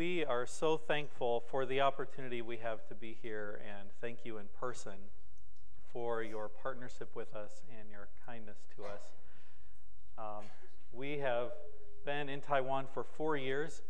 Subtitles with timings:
[0.00, 4.38] we are so thankful for the opportunity we have to be here, and thank you
[4.38, 4.94] in person
[5.92, 9.02] for your partnership with us and your kindness to us.
[10.16, 10.44] Um,
[10.90, 11.48] we have
[12.06, 13.82] been in Taiwan for four years,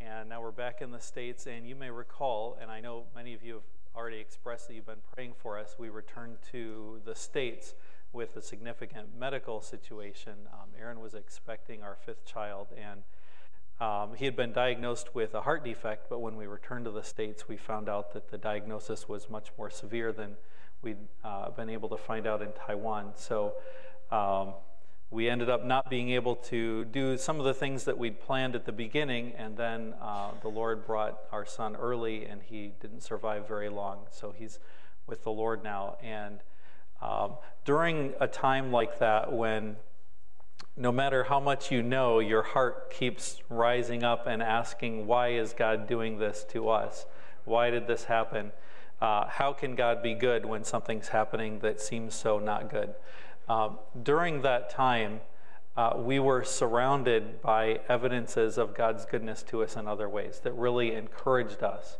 [0.00, 1.48] and now we're back in the States.
[1.48, 3.62] And you may recall, and I know many of you have
[3.96, 7.74] already expressed that you've been praying for us, we returned to the States
[8.12, 10.46] with a significant medical situation.
[10.52, 13.02] Um, Erin was expecting our fifth child, and
[13.80, 17.02] um, he had been diagnosed with a heart defect, but when we returned to the
[17.02, 20.36] States, we found out that the diagnosis was much more severe than
[20.80, 23.12] we'd uh, been able to find out in Taiwan.
[23.16, 23.54] So
[24.10, 24.54] um,
[25.10, 28.54] we ended up not being able to do some of the things that we'd planned
[28.54, 33.02] at the beginning, and then uh, the Lord brought our son early, and he didn't
[33.02, 34.06] survive very long.
[34.10, 34.58] So he's
[35.06, 35.96] with the Lord now.
[36.02, 36.40] And
[37.02, 39.76] um, during a time like that, when
[40.76, 45.54] no matter how much you know, your heart keeps rising up and asking, Why is
[45.54, 47.06] God doing this to us?
[47.44, 48.52] Why did this happen?
[49.00, 52.94] Uh, how can God be good when something's happening that seems so not good?
[53.48, 55.20] Um, during that time,
[55.76, 60.52] uh, we were surrounded by evidences of God's goodness to us in other ways that
[60.52, 61.98] really encouraged us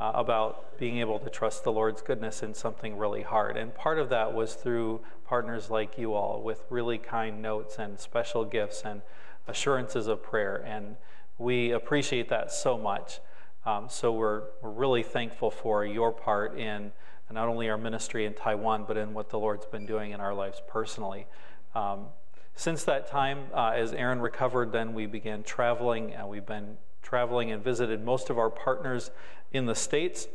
[0.00, 3.56] uh, about being able to trust the Lord's goodness in something really hard.
[3.56, 7.98] And part of that was through partners like you all with really kind notes and
[7.98, 9.02] special gifts and
[9.46, 10.56] assurances of prayer.
[10.66, 10.96] And
[11.38, 13.20] we appreciate that so much.
[13.66, 16.92] Um, so we're, we're really thankful for your part in
[17.30, 20.34] not only our ministry in Taiwan, but in what the Lord's been doing in our
[20.34, 21.26] lives personally.
[21.74, 22.06] Um,
[22.54, 27.52] since that time, uh, as Erin recovered, then we began traveling, and we've been traveling
[27.52, 29.12] and visited most of our partners
[29.52, 30.26] in the States.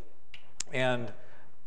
[0.71, 1.11] And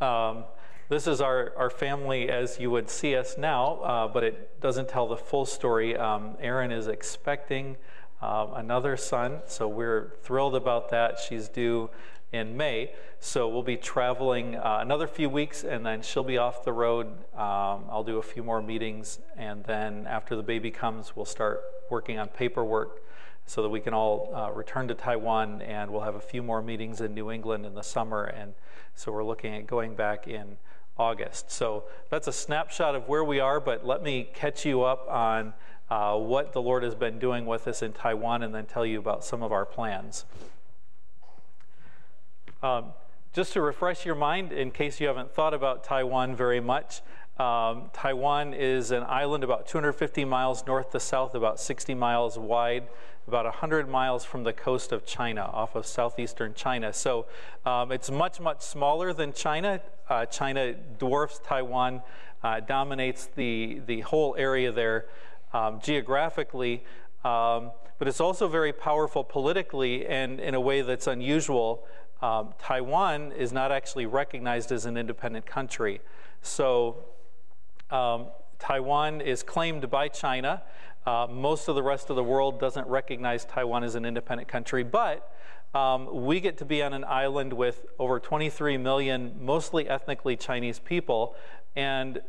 [0.00, 0.44] um,
[0.88, 4.88] this is our, our family as you would see us now, uh, but it doesn't
[4.88, 5.96] tell the full story.
[5.96, 7.76] Um, Erin is expecting
[8.22, 11.18] um, another son, so we're thrilled about that.
[11.18, 11.90] She's due
[12.32, 16.64] in May, so we'll be traveling uh, another few weeks and then she'll be off
[16.64, 17.06] the road.
[17.34, 21.60] Um, I'll do a few more meetings, and then after the baby comes, we'll start
[21.90, 23.02] working on paperwork
[23.46, 26.62] so that we can all uh, return to Taiwan and we'll have a few more
[26.62, 28.24] meetings in New England in the summer.
[28.24, 28.54] And
[28.94, 30.56] so we're looking at going back in
[30.98, 31.50] August.
[31.50, 35.54] So that's a snapshot of where we are, but let me catch you up on
[35.90, 38.98] uh, what the Lord has been doing with us in Taiwan and then tell you
[38.98, 40.24] about some of our plans.
[42.62, 42.92] Um,
[43.32, 47.00] just to refresh your mind, in case you haven't thought about Taiwan very much,
[47.38, 52.88] um, Taiwan is an island about 250 miles north to south, about 60 miles wide,
[53.26, 56.92] about 100 miles from the coast of China, off of southeastern China.
[56.92, 57.26] So
[57.64, 59.80] um, it's much, much smaller than China.
[60.08, 62.02] Uh, China dwarfs Taiwan,
[62.42, 65.06] uh, dominates the, the whole area there
[65.52, 66.84] um, geographically,
[67.24, 71.86] um, but it's also very powerful politically and in a way that's unusual.
[72.20, 76.00] Um, Taiwan is not actually recognized as an independent country.
[76.40, 77.04] So
[77.90, 78.26] um,
[78.58, 80.62] Taiwan is claimed by China.
[81.04, 84.84] Uh, most of the rest of the world doesn't recognize Taiwan as an independent country,
[84.84, 85.32] but
[85.74, 90.78] um, we get to be on an island with over 23 million, mostly ethnically Chinese
[90.78, 91.34] people.
[91.74, 92.20] And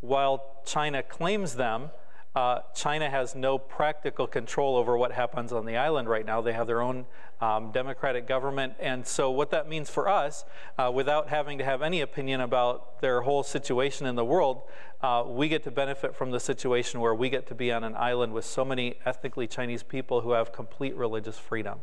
[0.00, 1.90] while China claims them,
[2.34, 6.40] uh, China has no practical control over what happens on the island right now.
[6.40, 7.06] They have their own
[7.40, 8.74] um, democratic government.
[8.78, 10.44] And so, what that means for us,
[10.76, 14.62] uh, without having to have any opinion about their whole situation in the world,
[15.02, 17.94] uh, we get to benefit from the situation where we get to be on an
[17.96, 21.80] island with so many ethnically Chinese people who have complete religious freedom.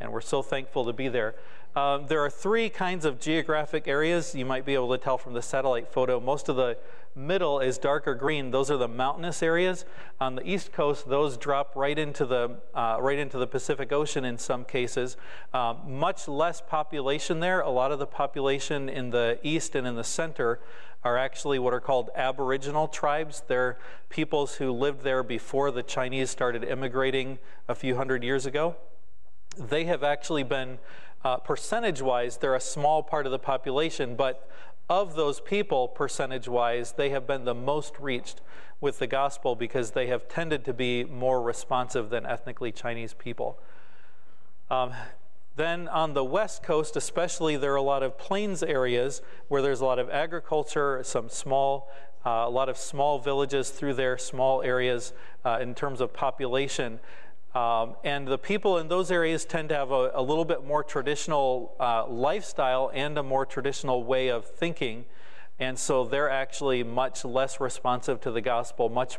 [0.00, 1.34] And we're so thankful to be there.
[1.76, 5.32] Um, there are three kinds of geographic areas you might be able to tell from
[5.32, 6.20] the satellite photo.
[6.20, 6.78] Most of the
[7.16, 8.52] middle is darker green.
[8.52, 9.84] Those are the mountainous areas.
[10.20, 14.24] On the east coast, those drop right into the uh, right into the Pacific Ocean
[14.24, 15.16] in some cases.
[15.52, 17.60] Um, much less population there.
[17.60, 20.60] A lot of the population in the east and in the center
[21.02, 23.42] are actually what are called Aboriginal tribes.
[23.48, 23.78] They're
[24.10, 28.76] peoples who lived there before the Chinese started immigrating a few hundred years ago.
[29.56, 30.78] They have actually been,
[31.24, 34.48] uh, percentage wise, they're a small part of the population, but
[34.88, 38.42] of those people, percentage wise, they have been the most reached
[38.80, 43.58] with the gospel because they have tended to be more responsive than ethnically Chinese people.
[44.70, 44.92] Um,
[45.56, 49.80] then on the west coast, especially, there are a lot of plains areas where there's
[49.80, 51.90] a lot of agriculture, some small,
[52.26, 55.12] uh, a lot of small villages through there, small areas
[55.44, 57.00] uh, in terms of population.
[57.54, 60.82] Um, and the people in those areas tend to have a, a little bit more
[60.82, 65.04] traditional uh, lifestyle and a more traditional way of thinking.
[65.60, 69.18] And so they're actually much less responsive to the gospel, much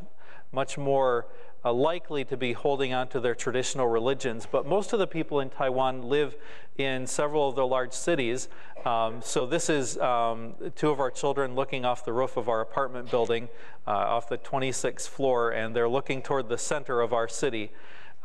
[0.52, 1.28] much more
[1.64, 4.48] uh, likely to be holding on to their traditional religions.
[4.50, 6.36] But most of the people in Taiwan live
[6.78, 8.48] in several of the large cities.
[8.86, 12.62] Um, so this is um, two of our children looking off the roof of our
[12.62, 13.50] apartment building,
[13.88, 17.72] uh, off the 26th floor, and they're looking toward the center of our city.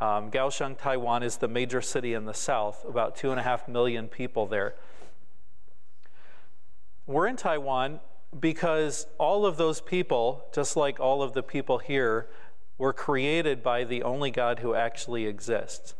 [0.00, 3.68] Um, Kaohsiung, Taiwan is the major city in the south, about two and a half
[3.68, 4.74] million people there.
[7.06, 8.00] We're in Taiwan
[8.38, 12.28] because all of those people, just like all of the people here,
[12.78, 15.94] were created by the only God who actually exists.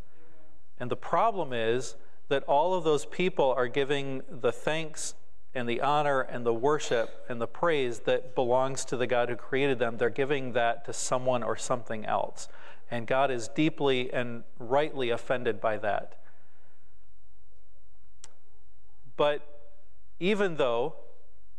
[0.78, 1.94] And the problem is
[2.28, 5.14] that all of those people are giving the thanks
[5.54, 9.36] and the honor and the worship and the praise that belongs to the God who
[9.36, 9.98] created them.
[9.98, 12.48] They're giving that to someone or something else.
[12.90, 16.16] And God is deeply and rightly offended by that.
[19.16, 19.46] But
[20.18, 20.96] even though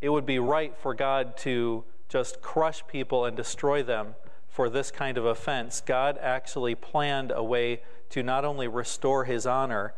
[0.01, 4.15] it would be right for God to just crush people and destroy them,
[4.51, 9.47] for this kind of offense, God actually planned a way to not only restore his
[9.47, 9.93] honor,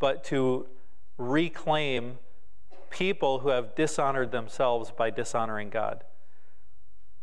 [0.00, 0.66] but to
[1.16, 2.18] reclaim
[2.90, 6.02] people who have dishonored themselves by dishonoring God.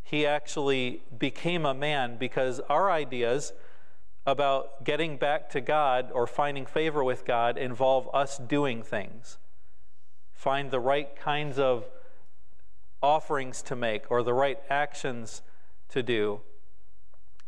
[0.10, 3.54] He actually became a man because our ideas
[4.26, 9.38] about getting back to God or finding favor with God involve us doing things.
[10.32, 11.86] Find the right kinds of
[13.02, 15.42] offerings to make or the right actions
[15.90, 16.42] to do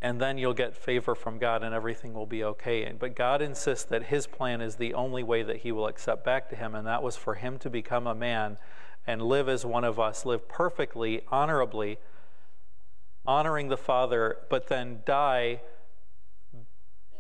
[0.02, 2.92] and then you'll get favor from God and everything will be okay.
[2.98, 6.50] But God insists that His plan is the only way that He will accept back
[6.50, 8.58] to Him, and that was for Him to become a man
[9.06, 12.00] and live as one of us, live perfectly, honorably,
[13.26, 15.62] honoring the Father, but then die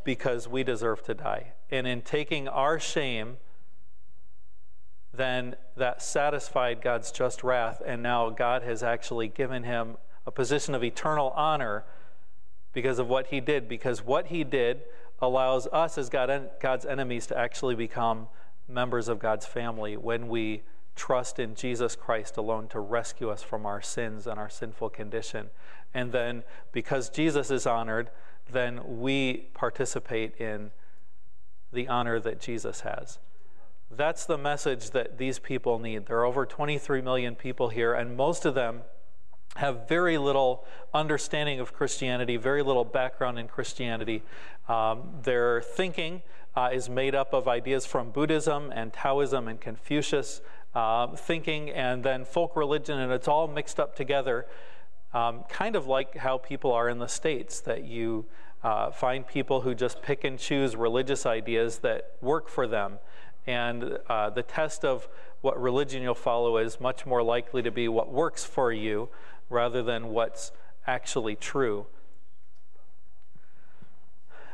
[0.03, 1.53] because we deserve to die.
[1.69, 3.37] And in taking our shame,
[5.13, 10.73] then that satisfied God's just wrath, and now God has actually given him a position
[10.73, 11.83] of eternal honor
[12.73, 14.81] because of what he did, because what he did
[15.21, 18.27] allows us as God, God's enemies to actually become
[18.67, 20.63] members of God's family when we
[20.95, 25.49] trust in Jesus Christ alone to rescue us from our sins and our sinful condition.
[25.93, 28.09] And then, because Jesus is honored,
[28.49, 30.71] then we participate in
[31.73, 33.19] the honor that Jesus has.
[33.89, 36.05] That's the message that these people need.
[36.05, 38.81] There are over 23 million people here, and most of them
[39.57, 44.23] have very little understanding of Christianity, very little background in Christianity.
[44.69, 46.21] Um, their thinking
[46.55, 50.41] uh, is made up of ideas from Buddhism and Taoism and Confucius
[50.73, 54.45] uh, thinking, and then folk religion, and it's all mixed up together,
[55.13, 58.25] um, kind of like how people are in the States, that you
[58.63, 62.99] uh, find people who just pick and choose religious ideas that work for them.
[63.47, 65.07] And uh, the test of
[65.41, 69.09] what religion you'll follow is much more likely to be what works for you
[69.49, 70.51] rather than what's
[70.85, 71.87] actually true.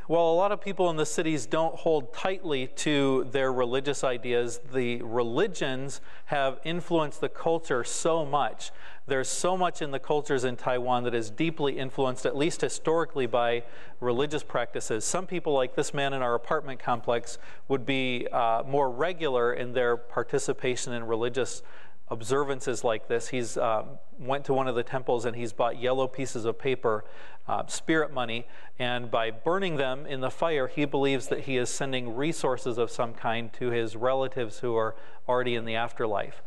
[0.07, 4.61] While a lot of people in the cities don't hold tightly to their religious ideas,
[4.73, 8.71] the religions have influenced the culture so much.
[9.07, 13.25] There's so much in the cultures in Taiwan that is deeply influenced, at least historically,
[13.25, 13.63] by
[14.01, 15.05] religious practices.
[15.05, 17.37] Some people, like this man in our apartment complex,
[17.69, 21.63] would be uh, more regular in their participation in religious
[22.09, 23.29] observances like this.
[23.29, 23.83] He's uh,
[24.19, 27.05] went to one of the temples and he's bought yellow pieces of paper,
[27.47, 28.45] uh, spirit money,
[28.77, 32.91] and by burning them in the fire, he believes that he is sending resources of
[32.91, 34.95] some kind to his relatives who are
[35.27, 36.41] already in the afterlife.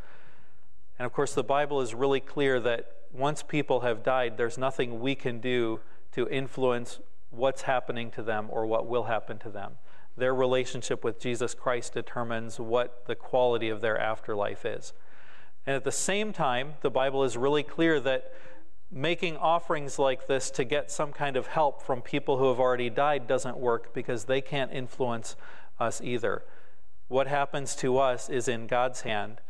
[1.01, 5.01] And of course, the Bible is really clear that once people have died, there's nothing
[5.01, 5.81] we can do
[6.13, 9.79] to influence what's happening to them or what will happen to them.
[10.19, 14.93] Their relationship with Jesus Christ determines what the quality of their afterlife is.
[15.67, 18.35] And at the same time, the Bible is really clear that
[18.93, 22.91] making offerings like this to get some kind of help from people who have already
[22.91, 25.35] died doesn't work because they can't influence
[25.79, 26.43] us either.
[27.09, 29.41] What happens to us is in God's hand,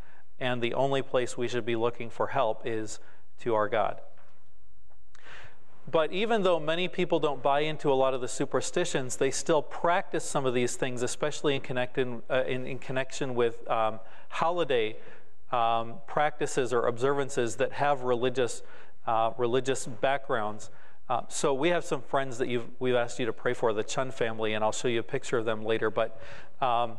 [0.40, 2.98] and the only place we should be looking for help is
[3.40, 4.00] to our God.
[5.90, 9.62] But even though many people don't buy into a lot of the superstitions, they still
[9.62, 14.96] practice some of these things, especially in, connected, uh, in, in connection with um, holiday
[15.50, 18.62] um, practices or observances that have religious,
[19.06, 20.70] uh, religious backgrounds.
[21.08, 24.12] Uh, so we have some friends that we've asked you to pray for, the Chun
[24.12, 25.90] family, and I'll show you a picture of them later.
[25.90, 26.20] But
[26.60, 26.98] um,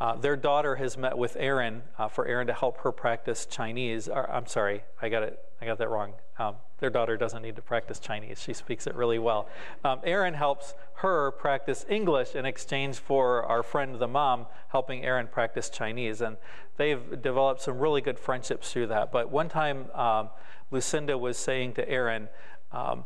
[0.00, 4.08] uh, their daughter has met with Erin uh, for Erin to help her practice Chinese.
[4.08, 5.38] Or, I'm sorry, I got it.
[5.60, 6.14] I got that wrong.
[6.38, 8.40] Um, their daughter doesn't need to practice Chinese.
[8.40, 9.46] She speaks it really well.
[9.84, 15.26] Um, Erin helps her practice English in exchange for our friend, the mom, helping Erin
[15.26, 16.22] practice Chinese.
[16.22, 16.38] And
[16.78, 19.12] they've developed some really good friendships through that.
[19.12, 20.30] But one time, um,
[20.70, 22.30] Lucinda was saying to Erin,
[22.72, 23.04] um,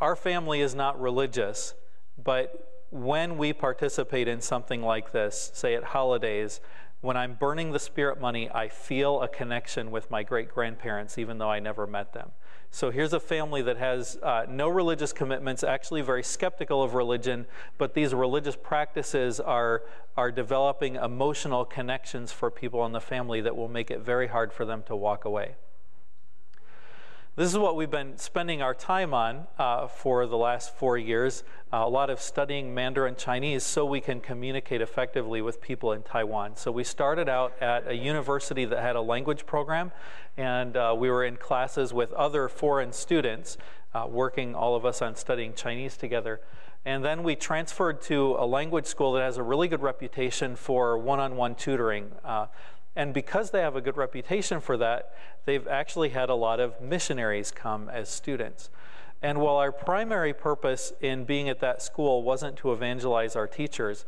[0.00, 1.74] our family is not religious,
[2.22, 6.60] but when we participate in something like this, say at holidays,
[7.00, 11.36] when I'm burning the spirit money, I feel a connection with my great grandparents, even
[11.36, 12.30] though I never met them.
[12.70, 17.46] So here's a family that has uh, no religious commitments, actually very skeptical of religion,
[17.78, 19.82] but these religious practices are,
[20.16, 24.52] are developing emotional connections for people in the family that will make it very hard
[24.52, 25.56] for them to walk away.
[27.36, 31.42] This is what we've been spending our time on uh, for the last four years
[31.74, 36.04] uh, a lot of studying Mandarin Chinese so we can communicate effectively with people in
[36.04, 36.54] Taiwan.
[36.54, 39.90] So we started out at a university that had a language program,
[40.36, 43.58] and uh, we were in classes with other foreign students,
[43.92, 46.40] uh, working all of us on studying Chinese together.
[46.84, 50.96] And then we transferred to a language school that has a really good reputation for
[50.96, 52.12] one on one tutoring.
[52.96, 56.80] And because they have a good reputation for that, they've actually had a lot of
[56.80, 58.70] missionaries come as students.
[59.22, 64.04] And while our primary purpose in being at that school wasn't to evangelize our teachers,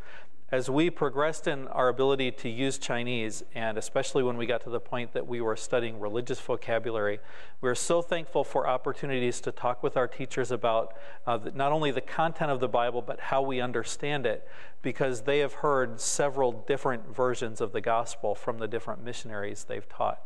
[0.53, 4.71] as we progressed in our ability to use Chinese, and especially when we got to
[4.71, 7.19] the point that we were studying religious vocabulary,
[7.61, 10.95] we were so thankful for opportunities to talk with our teachers about
[11.27, 14.49] uh, not only the content of the Bible, but how we understand it,
[14.83, 19.89] because they have heard several different versions of the gospel from the different missionaries they've
[19.89, 20.23] taught.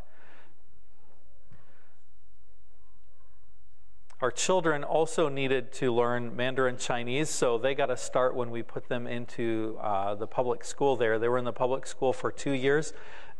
[4.20, 8.62] Our children also needed to learn Mandarin Chinese, so they got a start when we
[8.62, 11.18] put them into uh, the public school there.
[11.18, 12.92] They were in the public school for two years,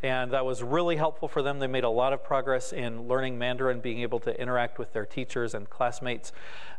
[0.03, 1.59] and that was really helpful for them.
[1.59, 5.05] They made a lot of progress in learning Mandarin, being able to interact with their
[5.05, 6.33] teachers and classmates.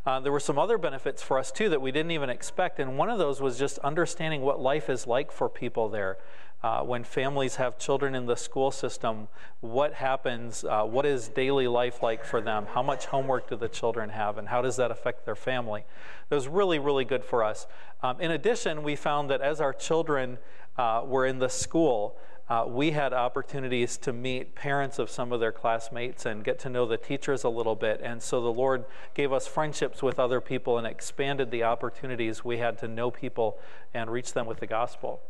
[0.04, 2.98] Uh, there were some other benefits for us, too, that we didn't even expect, and
[2.98, 6.18] one of those was just understanding what life is like for people there.
[6.62, 9.26] Uh, when families have children in the school system,
[9.60, 10.64] what happens?
[10.64, 12.66] Uh, what is daily life like for them?
[12.72, 15.84] How much homework do the children have, and how does that affect their family?
[16.28, 17.66] That was really, really good for us.
[18.00, 20.38] Um, in addition, we found that as our children
[20.78, 22.16] uh, were in the school,
[22.48, 26.68] uh, we had opportunities to meet parents of some of their classmates and get to
[26.68, 28.00] know the teachers a little bit.
[28.04, 32.58] And so the Lord gave us friendships with other people and expanded the opportunities we
[32.58, 33.58] had to know people
[33.94, 35.22] and reach them with the gospel.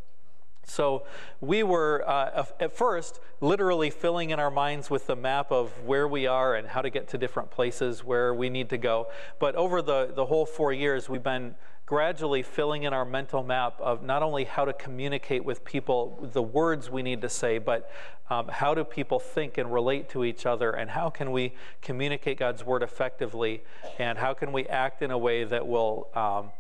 [0.65, 1.05] So
[1.41, 6.07] we were, uh, at first, literally filling in our minds with the map of where
[6.07, 9.09] we are and how to get to different places where we need to go.
[9.39, 13.79] But over the, the whole four years, we've been gradually filling in our mental map
[13.81, 17.91] of not only how to communicate with people, the words we need to say, but
[18.31, 21.53] um, how do people think and relate to each other, and how can we
[21.83, 23.63] communicate God's word effectively,
[23.99, 26.51] and how can we act in a way that will um,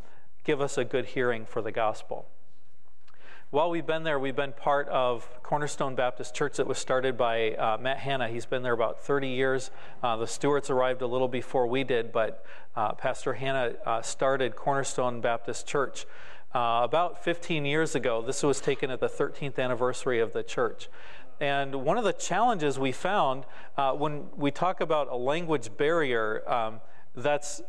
[0.44, 2.26] give us a good hearing for the gospel.
[3.52, 7.50] While we've been there, we've been part of Cornerstone Baptist Church that was started by
[7.50, 8.28] uh, Matt Hanna.
[8.28, 9.70] He's been there about 30 years.
[10.02, 14.56] Uh, the Stewarts arrived a little before we did, but uh, Pastor Hanna uh, started
[14.56, 16.06] Cornerstone Baptist Church
[16.54, 18.22] uh, about 15 years ago.
[18.22, 20.88] This was taken at the 13th anniversary of the church.
[21.38, 23.44] And one of the challenges we found
[23.76, 26.80] uh, when we talk about a language barrier, um,
[27.14, 27.60] that's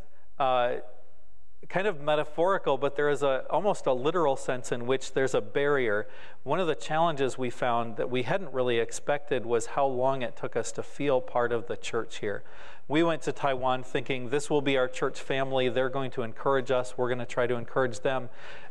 [1.68, 5.40] kind of metaphorical, but there is a almost a literal sense in which there's a
[5.40, 6.06] barrier.
[6.42, 10.36] One of the challenges we found that we hadn't really expected was how long it
[10.36, 12.42] took us to feel part of the church here.
[12.86, 15.68] We went to Taiwan thinking this will be our church family.
[15.68, 16.98] They're going to encourage us.
[16.98, 18.28] We're going to try to encourage them.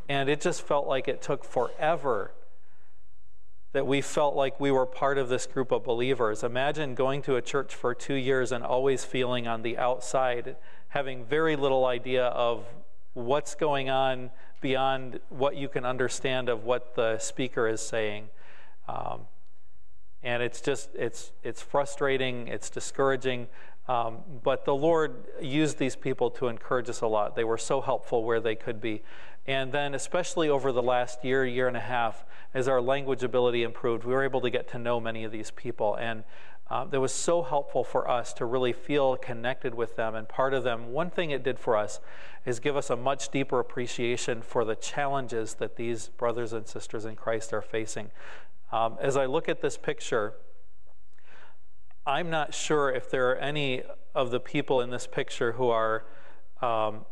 [0.08, 2.32] And it just felt like it took forever
[3.72, 6.44] that we felt like we were part of this group of believers.
[6.44, 10.56] Imagine going to a church for two years and always feeling on the outside,
[10.90, 12.66] having very little idea of
[13.14, 18.30] what's going on beyond what you can understand of what the speaker is saying.
[18.88, 19.22] Um,
[20.24, 23.48] and it's just it's it's frustrating it's discouraging.
[23.88, 27.36] Um, but the lord used these people to encourage us a lot.
[27.36, 29.04] They were so helpful where they could be.
[29.46, 33.64] And then especially over the last year year and a half as our language ability
[33.64, 35.96] improved we were able to get to know many of these people.
[35.96, 36.24] And
[36.70, 40.54] uh, that was so helpful for us to really feel connected with them and part
[40.54, 40.92] of them.
[40.92, 42.00] One thing it did for us
[42.46, 47.06] is give us a much deeper appreciation for the challenges that these brothers and sisters
[47.06, 48.12] in Christ are facing.
[48.72, 50.34] Um, as I look at this picture,
[52.06, 53.84] I'm not sure if there are any
[54.16, 56.06] of the people in this picture who are
[56.62, 57.06] um,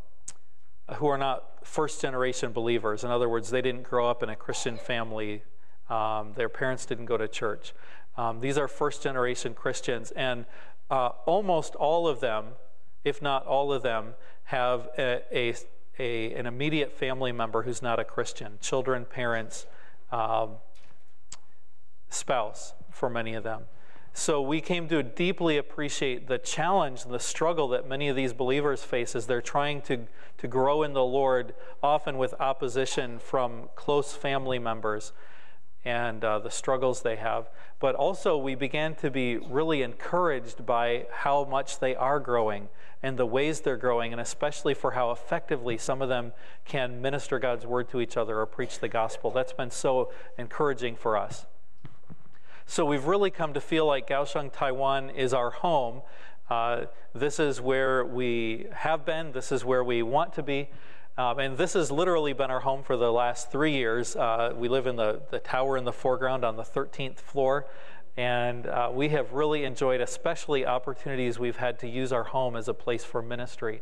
[0.96, 3.04] who are not first generation believers.
[3.04, 5.44] In other words, they didn't grow up in a Christian family.
[5.90, 7.74] Um, their parents didn't go to church.
[8.22, 10.46] Um, these are first generation Christians, and
[10.92, 12.50] uh, almost all of them,
[13.04, 14.14] if not all of them,
[14.44, 15.56] have a, a,
[15.98, 19.66] a, an immediate family member who's not a Christian children, parents,
[20.12, 20.58] um,
[22.10, 23.64] spouse, for many of them.
[24.14, 28.34] so we came to deeply appreciate the challenge and the struggle that many of these
[28.34, 30.06] believers face as they're trying to,
[30.38, 35.12] to grow in the Lord, often with opposition from close family members
[35.84, 37.50] and uh, the struggles they have.
[37.80, 42.70] But also, we began to be really encouraged by how much they are growing
[43.04, 46.34] and the ways they're growing, and especially for how effectively some of them
[46.66, 49.32] can minister God's word to each other or preach the gospel.
[49.32, 51.48] That's been so encouraging for us.
[52.68, 56.04] So we've really come to feel like Kaohsiung, Taiwan is our home.
[56.50, 60.70] Uh, this is where we have been, this is where we want to be.
[61.18, 64.16] Um, and this has literally been our home for the last three years.
[64.16, 67.68] Uh, we live in the, the tower in the foreground on the 13th floor.
[68.16, 72.68] And uh, we have really enjoyed, especially opportunities we've had to use our home as
[72.68, 73.82] a place for ministry.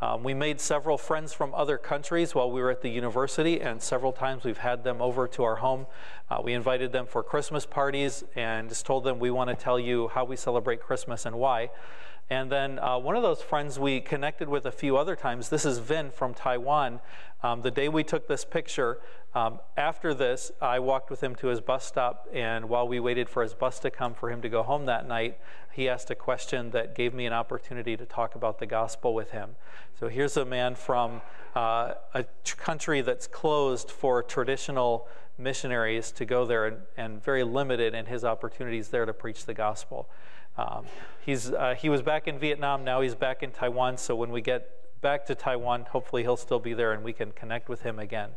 [0.00, 3.80] Um, we made several friends from other countries while we were at the university, and
[3.80, 5.86] several times we've had them over to our home.
[6.28, 9.78] Uh, we invited them for Christmas parties and just told them we want to tell
[9.78, 11.70] you how we celebrate Christmas and why.
[12.30, 15.66] And then uh, one of those friends we connected with a few other times, this
[15.66, 17.00] is Vin from Taiwan.
[17.42, 18.98] Um, the day we took this picture,
[19.34, 23.28] um, after this, I walked with him to his bus stop, and while we waited
[23.28, 25.38] for his bus to come for him to go home that night,
[25.72, 29.32] he asked a question that gave me an opportunity to talk about the gospel with
[29.32, 29.56] him.
[29.98, 31.20] So here's a man from
[31.54, 32.24] uh, a
[32.56, 38.24] country that's closed for traditional missionaries to go there and, and very limited in his
[38.24, 40.08] opportunities there to preach the gospel.
[40.56, 40.86] Um,
[41.24, 44.40] he's, uh, he was back in Vietnam, now he's back in Taiwan, so when we
[44.40, 44.70] get
[45.00, 48.30] back to Taiwan, hopefully he'll still be there and we can connect with him again.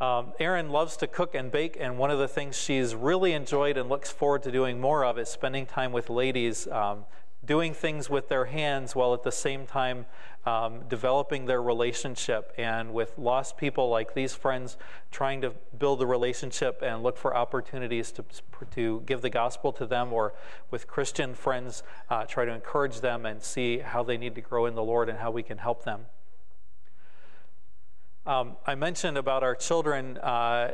[0.00, 3.76] Um, Erin loves to cook and bake, and one of the things she's really enjoyed
[3.76, 7.04] and looks forward to doing more of is spending time with ladies, um,
[7.46, 10.06] doing things with their hands while at the same time
[10.46, 12.52] um, developing their relationship.
[12.58, 14.76] And with lost people like these friends,
[15.10, 18.24] trying to build a relationship and look for opportunities to,
[18.72, 20.34] to give the gospel to them, or
[20.70, 24.66] with Christian friends, uh, try to encourage them and see how they need to grow
[24.66, 26.06] in the Lord and how we can help them.
[28.26, 30.72] Um, I mentioned about our children uh,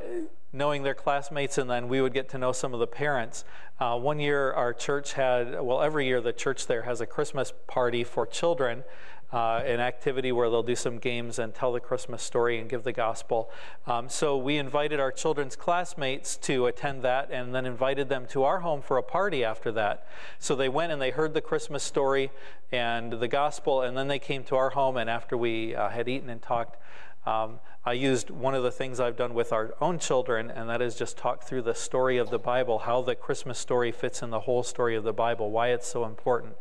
[0.53, 3.45] knowing their classmates, and then we would get to know some of the parents.
[3.81, 7.53] Uh, one year, our church had, well, every year the church there has a Christmas
[7.67, 8.85] party for children
[9.33, 12.83] uh, an activity where they'll do some games and tell the Christmas story and give
[12.83, 13.51] the gospel.
[13.87, 18.45] Um, so we invited our children's classmates to attend that and then invited them to
[18.45, 20.07] our home for a party after that.
[20.39, 22.31] So they went and they heard the Christmas story
[22.73, 24.97] and the gospel, and then they came to our home.
[24.97, 26.77] And after we uh, had eaten and talked,
[27.27, 30.81] um, I used one of the things I've done with our own children, and that
[30.81, 34.31] is just talk through the story of the Bible, how the Christmas story fits in
[34.31, 36.55] the whole story of the Bible, why it's so important.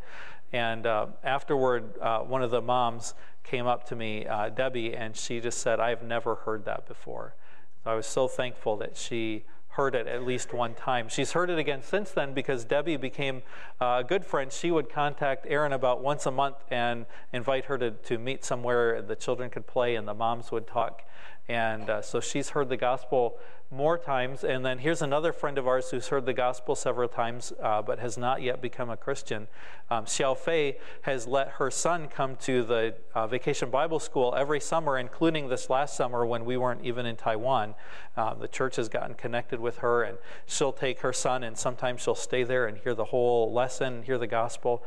[0.52, 5.16] And uh, afterward, uh, one of the moms came up to me, uh, Debbie, and
[5.16, 7.36] she just said, I've never heard that before.
[7.84, 11.08] So I was so thankful that she heard it at least one time.
[11.10, 13.44] She's heard it again since then because Debbie became
[13.80, 14.52] uh, a good friend.
[14.52, 19.02] She would contact Erin about once a month and invite her to, to meet somewhere
[19.02, 21.04] the children could play and the moms would talk.
[21.50, 23.40] And uh, so she's heard the gospel
[23.72, 24.44] more times.
[24.44, 27.98] And then here's another friend of ours who's heard the gospel several times uh, but
[27.98, 29.48] has not yet become a Christian.
[29.90, 34.60] Um, Xiao Fei has let her son come to the uh, vacation Bible school every
[34.60, 37.74] summer, including this last summer when we weren't even in Taiwan.
[38.16, 42.02] Um, the church has gotten connected with her, and she'll take her son, and sometimes
[42.02, 44.84] she'll stay there and hear the whole lesson, hear the gospel.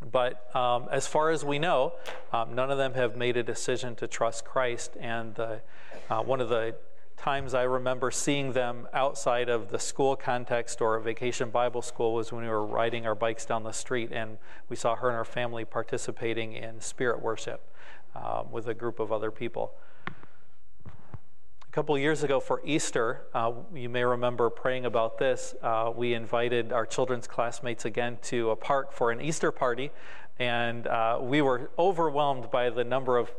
[0.00, 1.94] But um, as far as we know,
[2.32, 4.96] um, none of them have made a decision to trust Christ.
[4.98, 6.74] And uh, one of the
[7.20, 12.14] times I remember seeing them outside of the school context or a vacation Bible school
[12.14, 14.38] was when we were riding our bikes down the street and
[14.70, 17.74] we saw her and her family participating in spirit worship
[18.16, 19.72] um, with a group of other people.
[21.70, 25.54] A couple years ago for Easter, uh, you may remember praying about this.
[25.62, 29.92] Uh, we invited our children's classmates again to a park for an Easter party,
[30.40, 33.30] and uh, we were overwhelmed by the number of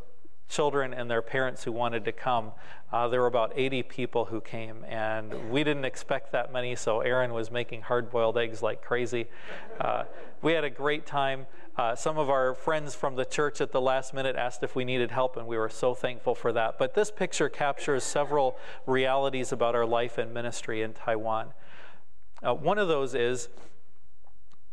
[0.47, 2.53] children and their parents who wanted to come.
[2.93, 7.01] Uh, there were about 80 people who came, and we didn't expect that many, so
[7.01, 9.27] Erin was making hard boiled eggs like crazy.
[9.81, 10.05] Uh,
[10.41, 11.47] we had a great time.
[11.77, 14.83] Uh, some of our friends from the church at the last minute asked if we
[14.83, 16.77] needed help, and we were so thankful for that.
[16.77, 21.53] But this picture captures several realities about our life and ministry in Taiwan.
[22.43, 23.47] Uh, one of those is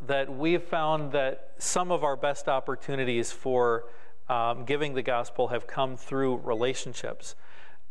[0.07, 3.85] that we've found that some of our best opportunities for
[4.29, 7.37] um, giving the gospel have come through relationships.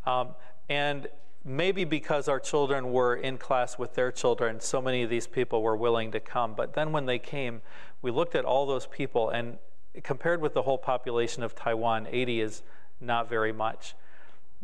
[0.04, 0.34] Um,
[0.68, 1.08] and
[1.48, 5.62] maybe because our children were in class with their children, so many of these people
[5.62, 6.54] were willing to come.
[6.54, 7.62] But then when they came,
[8.02, 9.58] we looked at all those people, and
[10.02, 12.62] compared with the whole population of Taiwan, 80 is
[13.00, 13.94] not very much.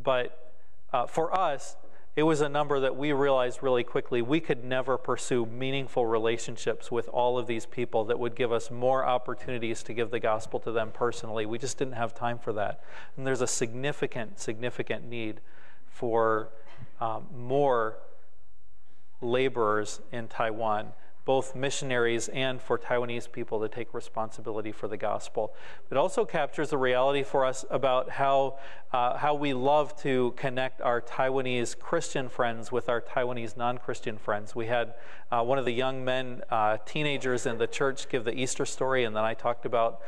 [0.03, 0.53] But
[0.92, 1.77] uh, for us,
[2.16, 6.90] it was a number that we realized really quickly we could never pursue meaningful relationships
[6.92, 10.61] with all of these people that would give us more opportunities to give the gospel
[10.61, 11.44] to them personally.
[11.44, 12.85] We just didn't have time for that.
[13.16, 15.40] And there's a significant, significant need
[15.88, 16.51] for
[17.00, 17.98] um, more
[19.20, 20.92] laborers in Taiwan
[21.24, 25.54] both missionaries and for Taiwanese people to take responsibility for the gospel.
[25.90, 28.59] It also captures a reality for us about how,
[28.92, 34.18] uh, how we love to connect our Taiwanese Christian friends with our Taiwanese non Christian
[34.18, 34.54] friends.
[34.54, 34.94] We had
[35.30, 39.04] uh, one of the young men, uh, teenagers in the church, give the Easter story,
[39.04, 40.00] and then I talked about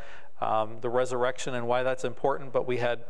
[0.43, 3.05] um, the resurrection and why that's important, but we had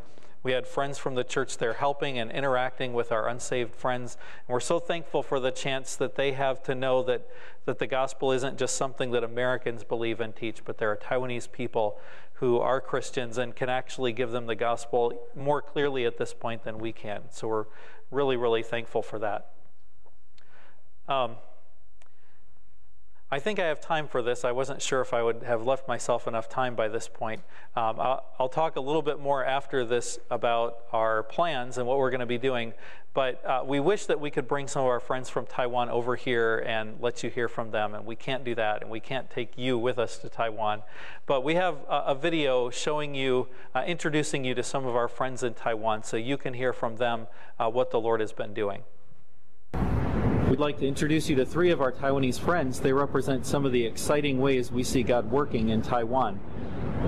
[0.46, 4.16] we had friends from the church there helping and interacting with our unsaved friends.
[4.46, 7.26] And we're so thankful for the chance that they have to know that,
[7.64, 11.50] that the gospel isn't just something that Americans believe and teach, but there are Taiwanese
[11.50, 11.98] people
[12.35, 16.62] who are Christians and can actually give them the gospel more clearly at this point
[16.62, 17.22] than we can.
[17.32, 17.64] So we're
[18.12, 19.50] really, really thankful for that.
[21.09, 21.38] Um,
[23.28, 24.44] I think I have time for this.
[24.44, 27.42] I wasn't sure if I would have left myself enough time by this point.
[27.74, 31.98] Um, I'll, I'll, talk a little bit more after this about our plans and what
[31.98, 32.72] we're going to be doing.
[33.14, 36.14] But uh, we wish that we could bring some of our friends from Taiwan over
[36.14, 37.94] here and let you hear from them.
[37.94, 40.82] And we can't do that, and we can't take you with us to Taiwan.
[41.26, 45.08] But we have a, a video showing you, uh, introducing you to some of our
[45.08, 47.26] friends in Taiwan so you can hear from them
[47.58, 48.84] uh, what the Lord has been doing.
[50.48, 52.78] We'd like to introduce you to three of our Taiwanese friends.
[52.78, 56.38] They represent some of the exciting ways we see God working in Taiwan.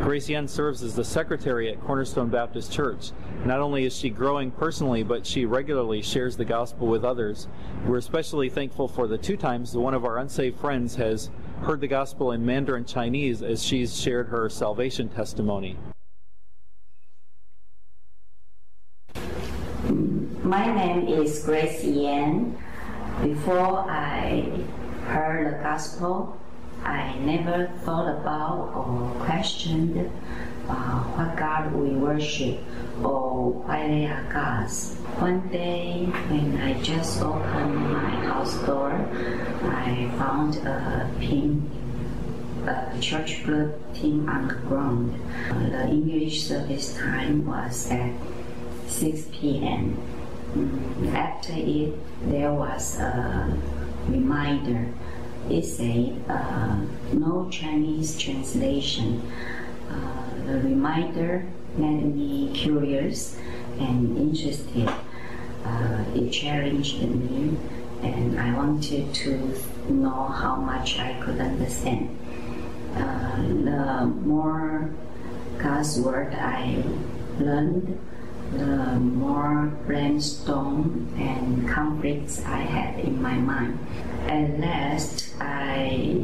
[0.03, 3.13] Grace Yen serves as the secretary at Cornerstone Baptist Church.
[3.45, 7.47] Not only is she growing personally, but she regularly shares the gospel with others.
[7.87, 11.31] We're especially thankful for the two times that one of our unsaved friends has
[11.63, 15.77] heard the gospel in Mandarin Chinese as she's shared her salvation testimony.
[20.43, 22.59] My name is Grace Yan.
[23.23, 24.49] Before I
[25.07, 26.39] heard the gospel,
[26.85, 30.11] I never thought about or questioned
[30.69, 32.61] uh, what God we worship
[33.03, 34.95] or why they are gods.
[35.19, 38.93] One day, when I just opened my house door,
[39.65, 41.69] I found a pin,
[42.67, 45.21] a church blood bulletin on the ground.
[45.73, 48.13] The English service time was at
[48.87, 49.97] 6 p.m.
[51.15, 51.95] After it,
[52.29, 53.57] there was a
[54.09, 54.89] reminder.
[55.49, 56.81] It said uh,
[57.13, 59.23] no Chinese translation.
[59.91, 63.39] Uh, the reminder made me curious
[63.79, 64.89] and interested.
[65.65, 67.57] Uh, it challenged me,
[68.03, 69.55] and I wanted to
[69.89, 72.17] know how much I could understand.
[72.97, 74.91] Uh, the more
[75.59, 76.83] God's word I
[77.39, 77.99] learned,
[78.53, 83.79] the more brainstorm and conflicts I had in my mind.
[84.27, 86.17] At last, I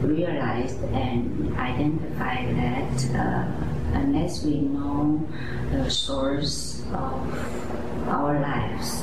[0.00, 5.26] realized and identified that uh, unless we know
[5.72, 9.02] the source of our lives,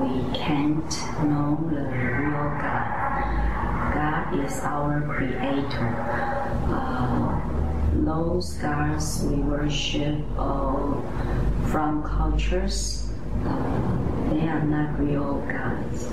[0.00, 0.90] we can't
[1.24, 2.98] know the real God.
[3.94, 5.88] God is our creator.
[6.68, 7.27] Uh,
[8.08, 11.04] those gods we worship all
[11.66, 13.10] from cultures,
[13.44, 16.08] uh, they are not real gods.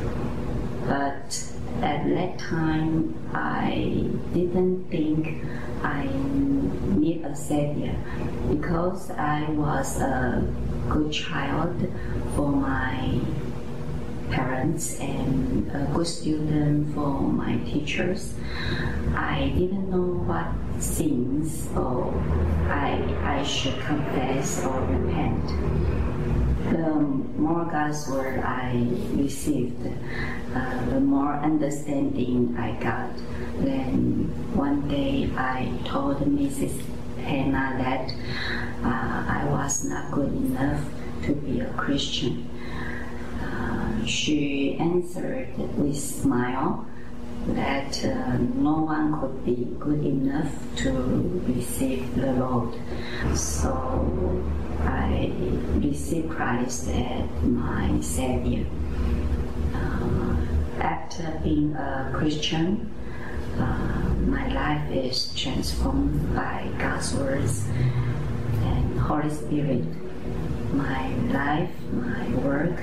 [0.86, 1.32] But
[1.82, 5.46] at that time, I didn't think
[5.84, 6.10] I
[7.00, 7.96] need a savior
[8.50, 10.46] because I was a
[10.90, 11.88] good child
[12.36, 13.20] for my
[14.30, 18.34] parents and a good student for my teachers.
[19.16, 20.48] I didn't know what
[20.80, 22.14] sins or
[22.70, 25.46] I, I should confess or repent.
[26.72, 27.00] The
[27.38, 29.80] more God's word I received,
[30.54, 33.12] uh, the more understanding I got.
[33.60, 36.82] Then one day I told Mrs.
[37.18, 38.12] Hannah that
[38.84, 40.84] uh, I was not good enough
[41.24, 42.50] to be a Christian.
[43.42, 46.88] Uh, she answered with smile
[47.48, 50.92] that uh, no one could be good enough to
[51.48, 52.74] receive the Lord.
[53.36, 54.44] So
[54.82, 55.32] I
[55.76, 58.66] received Christ as my Savior.
[59.74, 60.36] Uh,
[60.80, 62.92] after being a Christian,
[63.60, 67.68] uh, my life is transformed by God's words
[68.64, 69.86] and Holy Spirit.
[70.74, 72.80] My life, my work,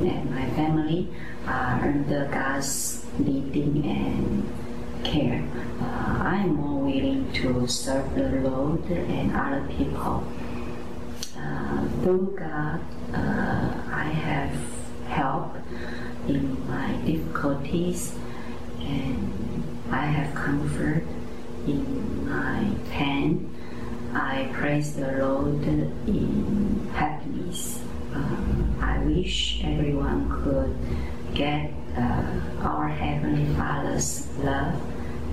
[0.00, 1.08] and my family
[1.46, 5.44] are under God's leading and care.
[5.80, 10.26] Uh, I'm more willing to serve the Lord and other people.
[11.36, 12.80] Uh, through God,
[13.12, 14.56] uh, I have
[15.08, 15.56] help
[16.26, 18.14] in my difficulties,
[18.80, 19.32] and
[19.90, 21.04] I have comfort
[21.66, 23.50] in my pain.
[24.14, 27.80] I praise the Lord in happiness.
[28.14, 28.36] Uh,
[28.80, 34.80] I wish everyone could get uh, our Heavenly Father's love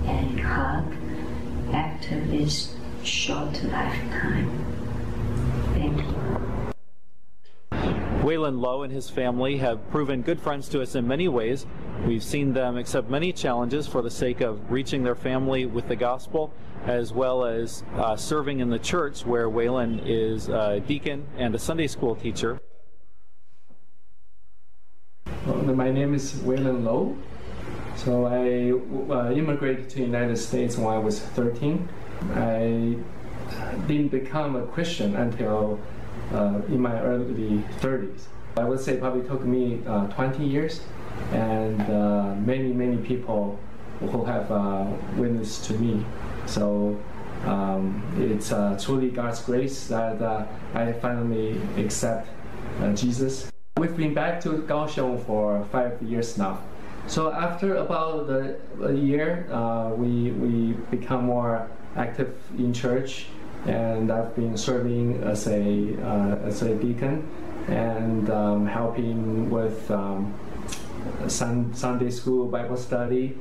[0.06, 0.94] and hug
[1.74, 4.66] after this short lifetime.
[5.74, 6.32] Thank you.
[8.22, 11.66] Waylon Lowe and his family have proven good friends to us in many ways.
[12.06, 15.96] We've seen them accept many challenges for the sake of reaching their family with the
[15.96, 16.54] gospel,
[16.86, 21.60] as well as uh, serving in the church where Waylon is a deacon and a
[21.60, 22.60] Sunday school teacher.
[25.46, 27.18] My name is Waylon Lowe.
[27.96, 28.74] So I
[29.12, 31.90] uh, immigrated to the United States when I was 13.
[32.36, 32.96] I
[33.88, 35.80] didn't become a Christian until
[36.32, 38.26] uh, in my early 30s.
[38.56, 40.82] I would say probably took me uh, 20 years,
[41.32, 43.58] and uh, many many people
[44.00, 46.06] who have uh, witnessed to me.
[46.46, 47.00] So
[47.46, 50.22] um, it's uh, truly God's grace that
[50.76, 52.30] I finally accept
[52.94, 53.51] Jesus.
[53.82, 56.60] We've been back to Kaohsiung for five years now.
[57.08, 59.48] So after about a, year,
[59.98, 61.68] we we become more
[61.98, 63.26] active in church
[63.66, 67.26] and I've been serving as a uh, as a deacon
[67.70, 70.32] and um, helping with um,
[71.28, 73.34] sun, Sunday school Bible study.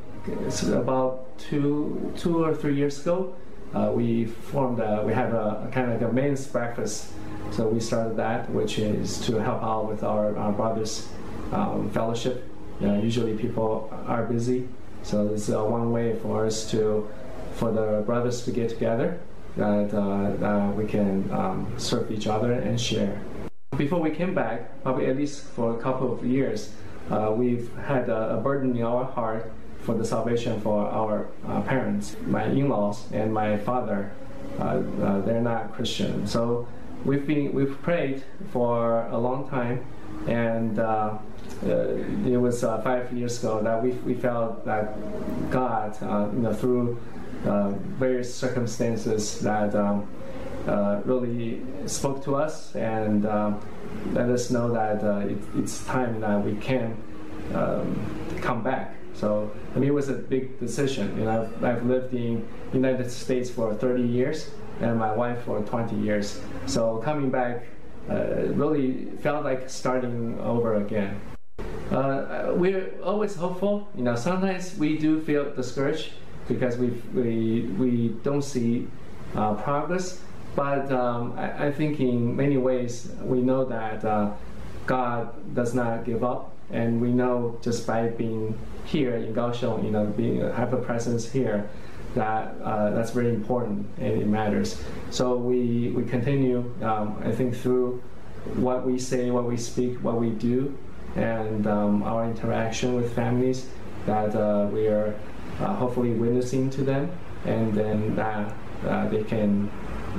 [0.73, 3.37] about two two or three years ago,
[3.75, 7.13] uh, we formed a, we have a, a, kind of like a men's breakfast.
[7.51, 11.09] So we started that, which is to help out with our, our brothers
[11.53, 12.49] um, fellowship.
[12.81, 14.69] usually people are busy,
[15.03, 17.09] so it's uh, one way for us to
[17.55, 19.19] for the brothers to get together
[19.57, 23.21] that uh, we can um, serve each other and share.
[23.77, 26.73] Before we came back, probably at least for a couple of years,
[27.11, 31.61] uh, we've had a, a, burden in our heart for the salvation for our uh,
[31.63, 34.13] parents, my in-laws and my father.
[34.59, 36.69] Uh, uh, they're not Christian, so
[37.05, 39.85] we've been we've prayed for a long time,
[40.27, 41.19] and uh,
[41.63, 44.97] it was five years ago that we, we felt that
[45.51, 45.97] God,
[46.35, 47.01] you know, through
[47.47, 50.07] uh, various circumstances that um,
[50.67, 53.25] uh, really spoke to us and
[54.13, 56.97] let us know that uh, it, it's time that we can
[57.55, 58.95] um, come back.
[59.15, 61.17] So I mean, it was a big decision.
[61.19, 65.61] You know, I've, I've lived in United States for 30 years and my wife for
[65.61, 66.41] 20 years.
[66.67, 67.65] So coming back
[68.09, 71.21] uh, really felt like starting over again.
[71.91, 73.89] Uh, we're always hopeful.
[73.97, 76.13] You know, sometimes we do feel discouraged
[76.47, 78.87] because we we we don't see
[79.35, 80.21] uh, progress.
[80.57, 84.33] But um, I, I, think in many ways we know that uh,
[84.87, 89.91] God does not give up, and we know just by being here in Kaohsiung, you
[89.91, 91.71] know, being have a presence here,
[92.15, 94.83] that uh, that's very important and it matters.
[95.11, 98.03] So we we continue, um, I think, through
[98.57, 100.77] what we say, what we speak, what we do,
[101.17, 103.69] and um, our interaction with families,
[104.07, 105.15] that uh, we are
[105.61, 107.11] uh, hopefully witnessing to them,
[107.45, 108.53] and then uh,
[108.87, 109.71] uh, they can,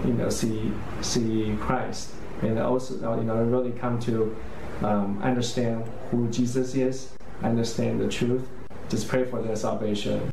[0.05, 4.35] you know, see see Christ, and also you know really come to
[4.81, 7.09] um, understand who Jesus is,
[7.43, 8.47] understand the truth.
[8.89, 10.31] Just pray for their salvation.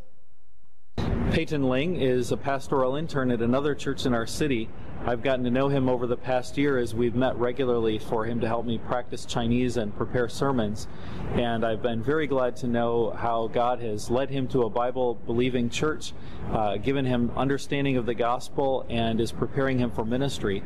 [1.39, 4.69] Peyton Ling is a pastoral intern at another church in our city.
[5.07, 8.41] I've gotten to know him over the past year as we've met regularly for him
[8.41, 10.89] to help me practice Chinese and prepare sermons.
[11.35, 15.15] And I've been very glad to know how God has led him to a Bible
[15.27, 16.13] believing church,
[16.51, 20.65] uh, given him understanding of the gospel, and is preparing him for ministry.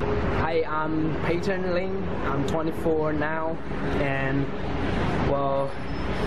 [0.00, 2.02] Hi, I'm Peyton Ling.
[2.24, 3.50] I'm 24 now,
[4.00, 4.44] and
[5.30, 5.70] well,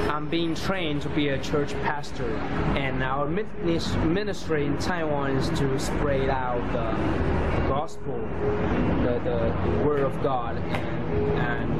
[0.09, 2.35] I'm being trained to be a church pastor,
[2.77, 8.17] and our ministry in Taiwan is to spread out the, the gospel,
[9.03, 11.72] the, the, word of God, and, and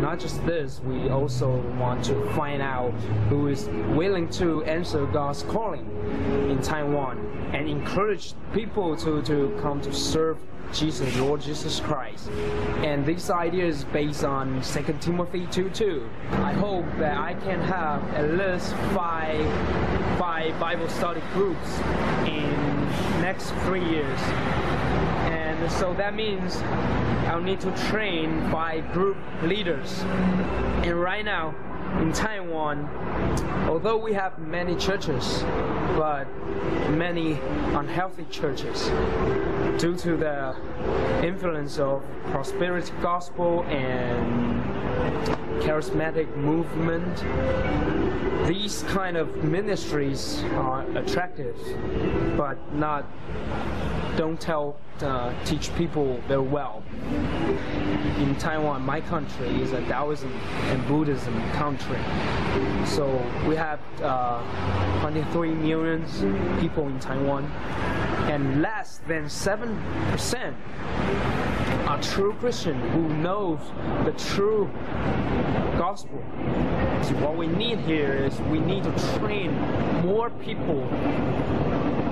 [0.00, 2.90] not just this, we also want to find out
[3.28, 5.86] who is willing to answer God's calling
[6.50, 7.18] in Taiwan
[7.52, 10.38] and encourage people to, to come to serve
[10.72, 12.28] Jesus, Lord Jesus Christ.
[12.84, 16.08] And this idea is based on 2 Timothy 2.2.
[16.32, 19.44] I hope that I can have at least five,
[20.18, 21.78] five Bible study groups
[22.26, 22.50] in
[23.20, 24.20] next three years.
[25.30, 26.56] And so that means
[27.30, 30.00] I'll need to train by group leaders.
[30.82, 31.54] And right now,
[32.00, 32.88] in Taiwan,
[33.68, 35.44] although we have many churches,
[35.96, 36.24] but
[36.90, 37.34] many
[37.76, 38.88] unhealthy churches
[39.80, 40.56] due to the
[41.22, 44.60] influence of prosperity gospel and
[45.62, 47.24] charismatic movement.
[48.48, 51.56] These kind of ministries are attractive,
[52.36, 53.04] but not
[54.16, 56.82] don't tell uh, teach people very well.
[58.18, 61.98] In Taiwan, my country is a Taoism and Buddhism country,
[62.84, 63.06] so
[63.48, 66.04] we have uh, 23 million
[66.60, 67.44] people in Taiwan,
[68.30, 70.56] and less than seven percent
[71.86, 73.58] are true Christian who knows
[74.04, 74.70] the true
[75.76, 76.22] gospel.
[77.02, 79.52] So what we need here is we need to train
[80.04, 80.88] more people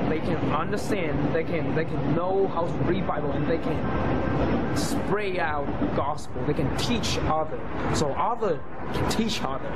[0.09, 4.77] they can understand, they can they can know how to read Bible, and they can
[4.77, 6.43] spray out gospel.
[6.47, 7.59] They can teach other,
[7.95, 8.61] so other
[8.93, 9.71] can teach other.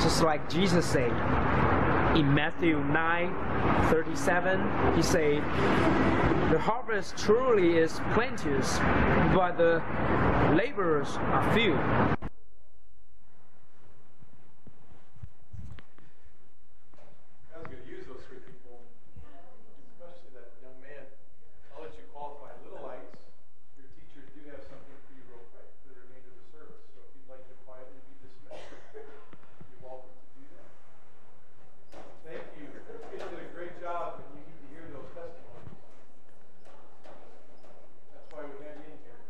[0.00, 1.12] Just like Jesus said
[2.16, 3.34] in Matthew 9,
[3.90, 5.42] 37, he said,
[6.50, 8.78] "The harvest truly is plenteous,
[9.32, 9.82] but the
[10.54, 11.76] laborers are few." I
[17.58, 18.82] was going to use those three people,
[19.94, 21.06] especially that young man.
[21.76, 22.50] I'll let you qualify.
[22.66, 23.14] Little lights,
[23.78, 26.82] your teachers do have something for you real quick for the remainder of the service.
[26.90, 30.66] So if you'd like to quietly be dismissed, you're welcome to do that.
[32.26, 32.66] Thank you.
[32.66, 35.78] You did a great job, and you need to hear those testimonies.
[38.14, 39.20] That's why we have you in here.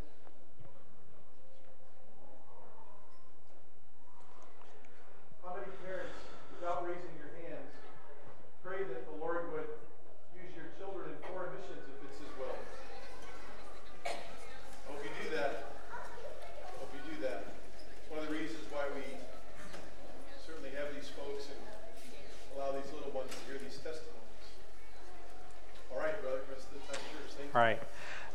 [5.41, 6.15] How many parents,
[6.55, 7.73] without raising your hands,
[8.63, 9.67] pray that the Lord would
[10.37, 12.55] use your children in foreign missions if it's His will?
[14.87, 15.75] Hope you do that.
[16.79, 17.51] Hope you do that.
[17.75, 19.03] It's one of the reasons why we
[20.39, 21.59] certainly have these folks and
[22.55, 24.47] allow these little ones to hear these testimonies.
[25.91, 27.35] All right, brother, rest of the time yours.
[27.35, 27.59] Thank you.
[27.59, 27.83] All right.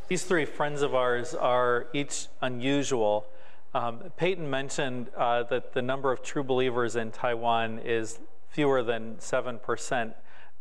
[0.07, 3.25] These three friends of ours are each unusual.
[3.73, 9.15] Um, Peyton mentioned uh, that the number of true believers in Taiwan is fewer than
[9.15, 10.13] 7%.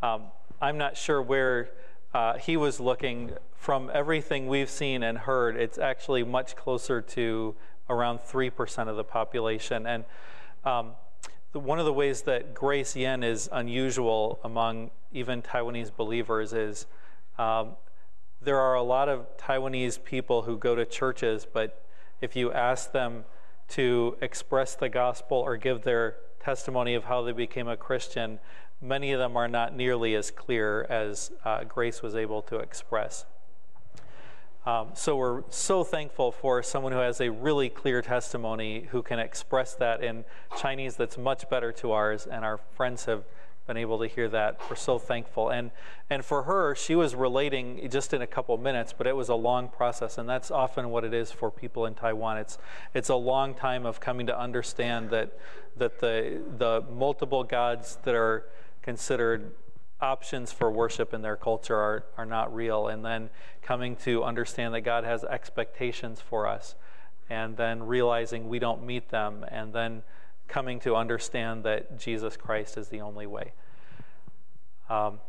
[0.02, 0.22] Um,
[0.60, 1.70] I'm not sure where
[2.12, 3.34] uh, he was looking.
[3.54, 7.54] From everything we've seen and heard, it's actually much closer to
[7.88, 9.86] around 3% of the population.
[9.86, 10.04] And
[10.64, 10.92] um,
[11.52, 16.86] the- one of the ways that Grace Yen is unusual among even Taiwanese believers is
[17.38, 17.76] um,
[18.44, 21.82] there are a lot of Taiwanese people who go to churches, but
[22.20, 23.24] if you ask them
[23.68, 28.38] to express the gospel or give their testimony of how they became a Christian,
[28.80, 33.24] many of them are not nearly as clear as uh, Grace was able to express.
[34.66, 39.18] Um, so we're so thankful for someone who has a really clear testimony who can
[39.18, 40.24] express that in
[40.58, 43.24] Chinese that's much better to ours, and our friends have
[43.66, 44.60] been able to hear that.
[44.68, 45.50] We're so thankful.
[45.50, 45.70] And
[46.10, 49.34] and for her, she was relating just in a couple minutes, but it was a
[49.34, 52.38] long process, and that's often what it is for people in Taiwan.
[52.38, 52.58] It's
[52.92, 55.38] it's a long time of coming to understand that
[55.76, 58.46] that the the multiple gods that are
[58.82, 59.52] considered
[60.00, 62.88] options for worship in their culture are, are not real.
[62.88, 63.30] And then
[63.62, 66.74] coming to understand that God has expectations for us,
[67.30, 70.02] and then realizing we don't meet them, and then
[70.48, 73.52] coming to understand that Jesus Christ is the only way.
[74.88, 75.20] Um,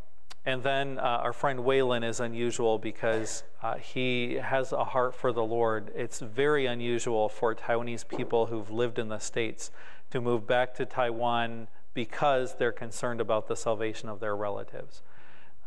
[0.45, 5.31] and then uh, our friend Waylon is unusual because uh, he has a heart for
[5.31, 5.91] the Lord.
[5.95, 9.71] It's very unusual for Taiwanese people who've lived in the States
[10.11, 15.01] to move back to Taiwan because they're concerned about the salvation of their relatives.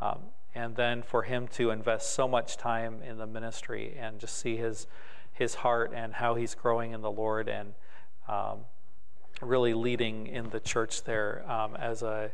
[0.00, 0.18] Um,
[0.54, 4.56] and then for him to invest so much time in the ministry and just see
[4.56, 4.86] his,
[5.32, 7.74] his heart and how he's growing in the Lord and
[8.28, 8.60] um,
[9.40, 12.30] really leading in the church there um, as a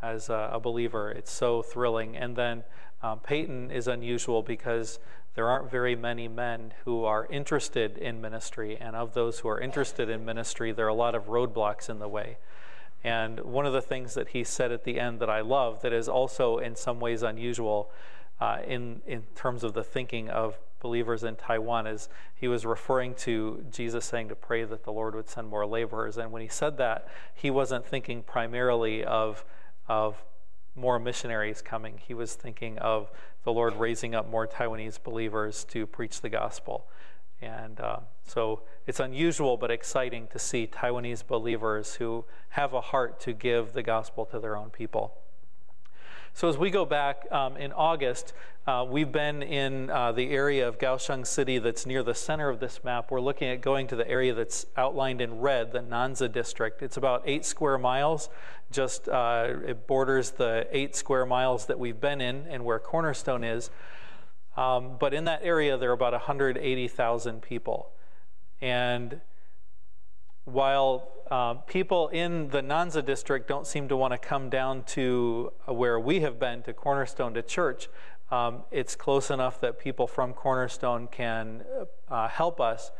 [0.00, 1.10] as a, a believer.
[1.10, 2.16] It's so thrilling.
[2.16, 2.64] And then
[3.02, 5.00] um, Peyton is unusual because
[5.34, 9.60] there aren't very many men who are interested in ministry, and of those who are
[9.60, 12.38] interested in ministry, there are a lot of roadblocks in the way.
[13.04, 15.92] And one of the things that he said at the end that I love, that
[15.92, 17.90] is also in some ways unusual
[18.40, 23.14] uh, in, in terms of the thinking of believers in Taiwan, is he was referring
[23.14, 26.16] to Jesus saying to pray that the Lord would send more laborers.
[26.16, 29.44] And when he said that, he wasn't thinking primarily of,
[29.88, 30.22] of
[30.74, 32.00] more missionaries coming.
[32.06, 33.10] He was thinking of
[33.44, 36.86] the Lord raising up more Taiwanese believers to preach the gospel.
[37.40, 43.20] And uh, so it's unusual but exciting to see Taiwanese believers who have a heart
[43.20, 45.14] to give the gospel to their own people.
[46.34, 48.32] So, as we go back um, in August,
[48.66, 52.60] uh, we've been in uh, the area of Kaohsiung City that's near the center of
[52.60, 53.10] this map.
[53.10, 56.82] We're looking at going to the area that's outlined in red, the Nanzi district.
[56.82, 58.28] It's about eight square miles,
[58.70, 63.42] just uh, it borders the eight square miles that we've been in and where Cornerstone
[63.42, 63.70] is.
[64.56, 67.90] Um, but in that area, there are about 180,000 people.
[68.60, 69.20] And
[70.44, 75.52] while uh, people in the Nanzi district don't seem to want to come down to
[75.68, 77.88] uh, where we have been, to Cornerstone, to church,
[78.30, 81.64] um, it's close enough that people from Cornerstone can
[82.08, 82.90] uh, help us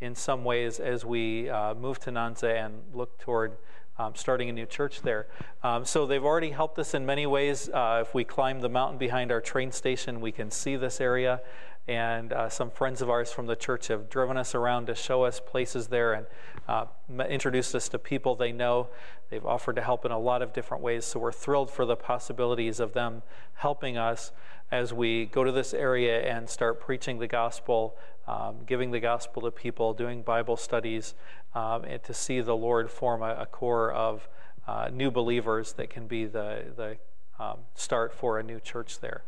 [0.00, 3.58] in some ways as we uh, move to Nanzi and look toward
[4.00, 5.26] um, starting a new church there.
[5.62, 7.68] Um, so they've already helped us in many ways.
[7.68, 11.42] Uh, if we climb the mountain behind our train station, we can see this area
[11.88, 15.24] and uh, some friends of ours from the church have driven us around to show
[15.24, 16.26] us places there and
[16.68, 16.86] uh,
[17.28, 18.88] introduced us to people they know.
[19.28, 21.96] They've offered to help in a lot of different ways, so we're thrilled for the
[21.96, 23.22] possibilities of them
[23.54, 24.32] helping us
[24.70, 27.96] as we go to this area and start preaching the gospel,
[28.28, 31.14] um, giving the gospel to people, doing Bible studies,
[31.54, 34.28] um, and to see the Lord form a, a core of
[34.68, 36.96] uh, new believers that can be the, the
[37.42, 39.24] um, start for a new church there.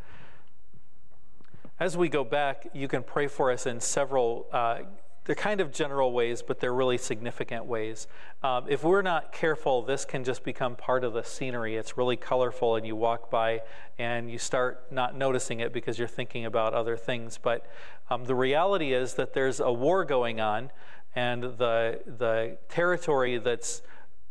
[1.80, 4.82] As we go back, you can pray for us in several, uh,
[5.24, 8.08] they're kind of general ways, but they're really significant ways.
[8.42, 11.76] Um, if we're not careful, this can just become part of the scenery.
[11.76, 13.62] It's really colorful, and you walk by
[13.98, 17.38] and you start not noticing it because you're thinking about other things.
[17.40, 17.66] But
[18.10, 20.70] um, the reality is that there's a war going on,
[21.14, 23.82] and the, the territory that's,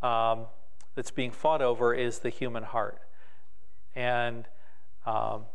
[0.02, 0.48] um,
[0.96, 3.00] that's being fought over is the human heart.
[3.96, 4.46] And
[5.06, 5.46] um,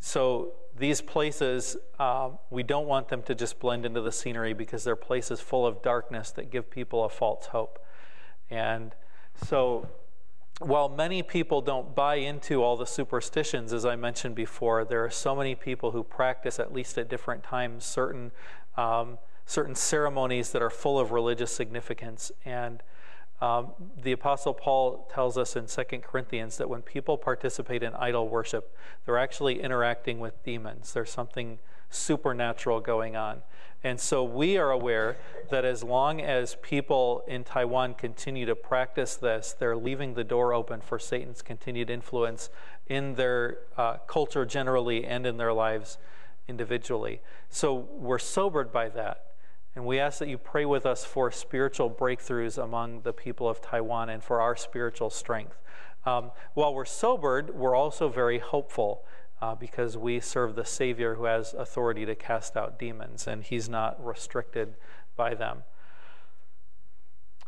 [0.00, 4.84] so these places, uh, we don't want them to just blend into the scenery because
[4.84, 7.78] they're places full of darkness that give people a false hope.
[8.50, 8.94] And
[9.46, 9.88] so
[10.60, 15.10] while many people don't buy into all the superstitions, as I mentioned before, there are
[15.10, 18.30] so many people who practice, at least at different times, certain,
[18.76, 22.30] um, certain ceremonies that are full of religious significance.
[22.44, 22.82] And
[23.42, 28.28] um, the Apostle Paul tells us in 2 Corinthians that when people participate in idol
[28.28, 30.92] worship, they're actually interacting with demons.
[30.92, 31.58] There's something
[31.90, 33.42] supernatural going on.
[33.82, 35.16] And so we are aware
[35.50, 40.54] that as long as people in Taiwan continue to practice this, they're leaving the door
[40.54, 42.48] open for Satan's continued influence
[42.86, 45.98] in their uh, culture generally and in their lives
[46.46, 47.20] individually.
[47.50, 49.31] So we're sobered by that.
[49.74, 53.62] And we ask that you pray with us for spiritual breakthroughs among the people of
[53.62, 55.58] Taiwan and for our spiritual strength.
[56.04, 59.04] Um, while we're sobered, we're also very hopeful
[59.40, 63.68] uh, because we serve the Savior who has authority to cast out demons, and He's
[63.68, 64.74] not restricted
[65.16, 65.62] by them.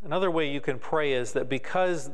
[0.02, 2.10] Another way you can pray is that because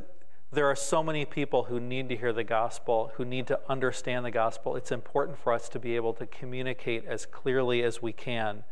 [0.52, 4.24] there are so many people who need to hear the gospel, who need to understand
[4.24, 8.12] the gospel, it's important for us to be able to communicate as clearly as we
[8.12, 8.64] can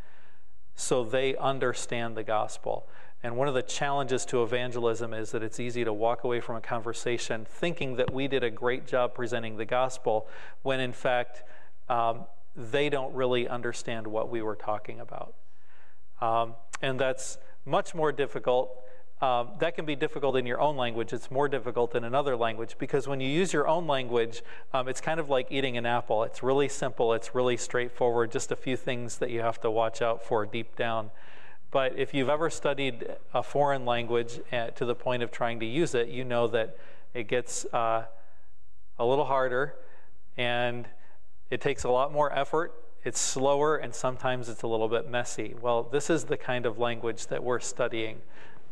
[0.79, 2.87] so they understand the gospel.
[3.25, 6.55] And one of the challenges to evangelism is that it's easy to walk away from
[6.55, 10.29] a conversation thinking that we did a great job presenting the gospel,
[10.63, 11.43] when in fact,
[11.89, 15.35] um, they don't really understand what we were talking about.
[16.21, 18.71] Um, and that's much more difficult
[19.21, 21.13] um, that can be difficult in your own language.
[21.13, 24.43] It's more difficult in another language because when you use your own language,
[24.73, 26.23] um, it's kind of like eating an apple.
[26.23, 30.03] It's really simple, it's really straightforward, just a few things that you have to watch
[30.03, 31.11] out for deep down.
[31.71, 35.59] But if you've ever studied a foreign language at, uh, to the point of trying
[35.61, 36.79] to use it, you know that
[37.13, 38.05] it gets uh,
[38.99, 39.75] a little harder
[40.37, 40.87] and
[41.51, 42.73] it takes a lot more effort.
[43.05, 45.57] It's slower and sometimes it's a little bit messy.
[45.61, 48.23] Well, this is the kind of language that we're studying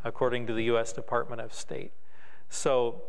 [0.06, 0.92] according to the U.S.
[0.92, 1.92] Department of State.
[2.48, 3.02] So,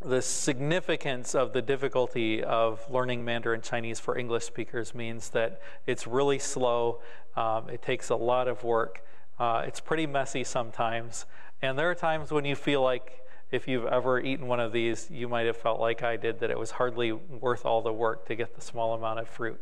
[0.00, 6.06] the significance of the difficulty of learning Mandarin Chinese for English speakers means that it's
[6.06, 7.00] really slow,
[7.36, 9.04] um, it takes a lot of work,
[9.40, 11.26] uh, it's pretty messy sometimes,
[11.62, 13.20] and there are times when you feel like
[13.50, 16.50] if you've ever eaten one of these, you might have felt like I did that
[16.50, 19.60] it was hardly worth all the work to get the small amount of fruit.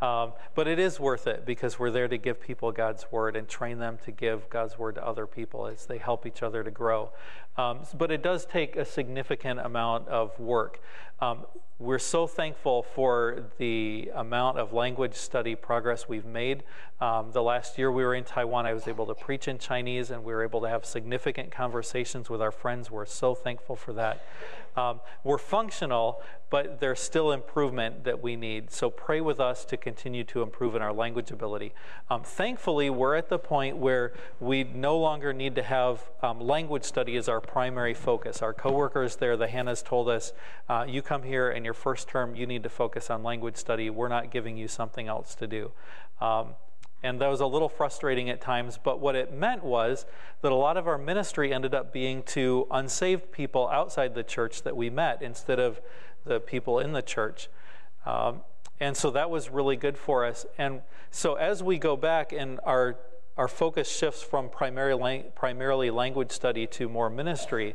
[0.00, 3.48] Um, but it is worth it because we're there to give people God's word and
[3.48, 6.70] train them to give God's word to other people as they help each other to
[6.70, 7.10] grow.
[7.56, 10.80] Um, but it does take a significant amount of work.
[11.20, 11.44] Um,
[11.78, 16.62] we're so thankful for the amount of language study progress we've made.
[17.00, 20.10] Um, the last year we were in Taiwan, I was able to preach in Chinese
[20.10, 22.90] and we were able to have significant conversations with our friends.
[22.90, 24.24] We're so thankful for that.
[24.76, 28.70] Um, we're functional, but there's still improvement that we need.
[28.70, 31.74] So pray with us to continue to improve in our language ability.
[32.10, 36.84] Um, thankfully, we're at the point where we no longer need to have um, language
[36.84, 38.42] study as our primary focus.
[38.42, 40.32] Our coworkers there, the Hannahs, told us,
[40.68, 43.90] uh, "You come here, and your first term, you need to focus on language study.
[43.90, 45.72] We're not giving you something else to do."
[46.20, 46.54] Um,
[47.02, 50.06] and that was a little frustrating at times, but what it meant was
[50.40, 54.62] that a lot of our ministry ended up being to unsaved people outside the church
[54.62, 55.82] that we met instead of
[56.24, 57.50] the people in the church.
[58.06, 58.40] Um,
[58.80, 60.46] and so that was really good for us.
[60.56, 60.80] And
[61.10, 62.96] so as we go back and our,
[63.36, 67.74] our focus shifts from primarily, primarily language study to more ministry,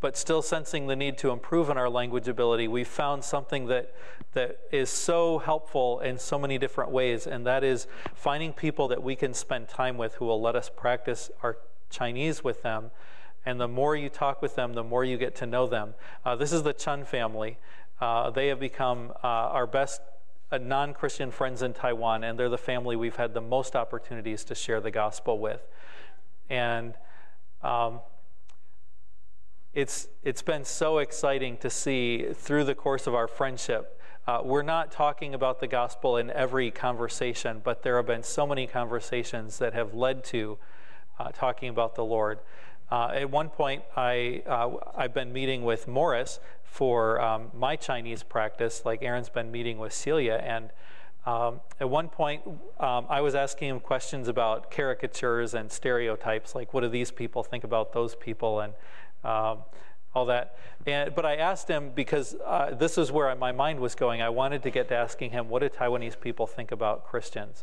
[0.00, 3.94] but still sensing the need to improve in our language ability, we found something that,
[4.34, 9.02] that is so helpful in so many different ways, and that is finding people that
[9.02, 11.56] we can spend time with who will let us practice our
[11.88, 12.90] Chinese with them.
[13.46, 15.94] And the more you talk with them, the more you get to know them.
[16.24, 17.58] Uh, this is the Chun family.
[18.00, 20.00] Uh, they have become uh, our best
[20.54, 24.44] uh, non Christian friends in Taiwan, and they're the family we've had the most opportunities
[24.44, 25.66] to share the gospel with.
[26.48, 26.94] And
[27.62, 28.00] um,
[29.72, 34.00] it's, it's been so exciting to see through the course of our friendship.
[34.26, 38.46] Uh, we're not talking about the gospel in every conversation, but there have been so
[38.46, 40.58] many conversations that have led to
[41.18, 42.38] uh, talking about the Lord.
[42.90, 46.38] Uh, at one point, I, uh, I've been meeting with Morris
[46.74, 50.42] for um, my Chinese practice, like Erin's been meeting with Celia.
[50.44, 50.70] And
[51.24, 52.42] um, at one point,
[52.80, 57.44] um, I was asking him questions about caricatures and stereotypes, like what do these people
[57.44, 58.58] think about those people?
[58.58, 58.72] And
[59.22, 59.58] um,
[60.16, 60.56] all that.
[60.84, 64.20] And, but I asked him because uh, this is where my mind was going.
[64.20, 67.62] I wanted to get to asking him, what do Taiwanese people think about Christians?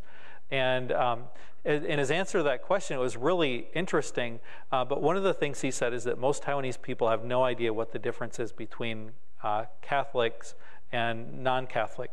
[0.50, 1.24] And um,
[1.64, 4.40] in his answer to that question, it was really interesting.
[4.72, 7.44] Uh, but one of the things he said is that most Taiwanese people have no
[7.44, 9.12] idea what the difference is between
[9.44, 10.56] uh, Catholics
[10.92, 12.12] and non Catholic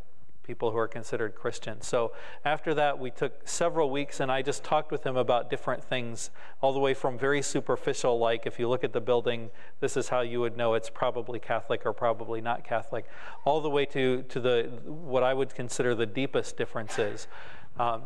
[0.49, 1.87] people who are considered Christians.
[1.87, 5.85] So after that, we took several weeks and I just talked with him about different
[5.85, 6.31] things,
[6.63, 10.09] all the way from very superficial, like if you look at the building, this is
[10.09, 13.05] how you would know it's probably Catholic or probably not Catholic,
[13.45, 17.29] all the way to, to the what I would consider the deepest differences.
[17.79, 18.05] Um,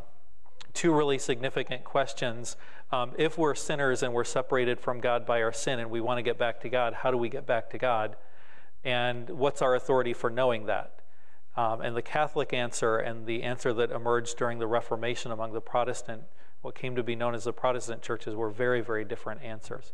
[0.82, 2.56] two really significant questions.
[2.90, 6.18] Um, if we're sinners and we're separated from God by our sin and we want
[6.18, 8.16] to get back to God, how do we get back to God?
[8.82, 10.98] And what's our authority for knowing that?
[11.56, 15.60] Um, and the Catholic answer and the answer that emerged during the Reformation among the
[15.60, 16.22] Protestant,
[16.62, 19.92] what came to be known as the Protestant churches, were very, very different answers.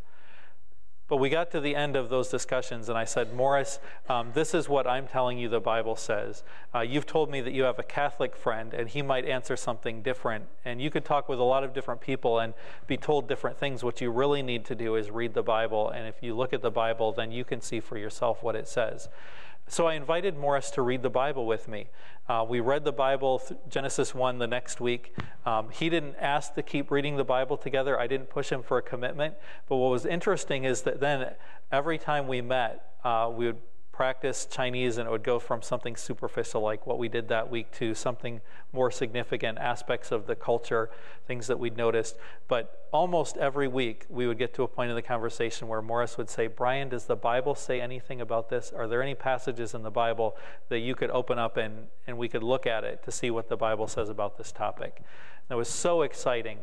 [1.08, 3.80] But we got to the end of those discussions, and I said, Morris,
[4.10, 6.44] um, this is what I'm telling you the Bible says.
[6.74, 10.02] Uh, you've told me that you have a Catholic friend, and he might answer something
[10.02, 10.44] different.
[10.66, 12.52] And you could talk with a lot of different people and
[12.86, 13.82] be told different things.
[13.82, 16.60] What you really need to do is read the Bible, and if you look at
[16.60, 19.08] the Bible, then you can see for yourself what it says.
[19.70, 21.88] So I invited Morris to read the Bible with me.
[22.26, 25.14] Uh, we read the Bible, Genesis 1, the next week.
[25.44, 28.00] Um, he didn't ask to keep reading the Bible together.
[28.00, 29.34] I didn't push him for a commitment.
[29.68, 31.34] But what was interesting is that then
[31.70, 33.60] every time we met, uh, we would
[33.98, 37.68] practice Chinese and it would go from something superficial like what we did that week
[37.72, 38.40] to something
[38.72, 40.88] more significant aspects of the culture,
[41.26, 42.16] things that we'd noticed.
[42.46, 46.16] But almost every week we would get to a point in the conversation where Morris
[46.16, 48.72] would say, Brian, does the Bible say anything about this?
[48.72, 50.36] Are there any passages in the Bible
[50.68, 53.48] that you could open up and, and we could look at it to see what
[53.48, 54.98] the Bible says about this topic?
[54.98, 56.58] And it was so exciting.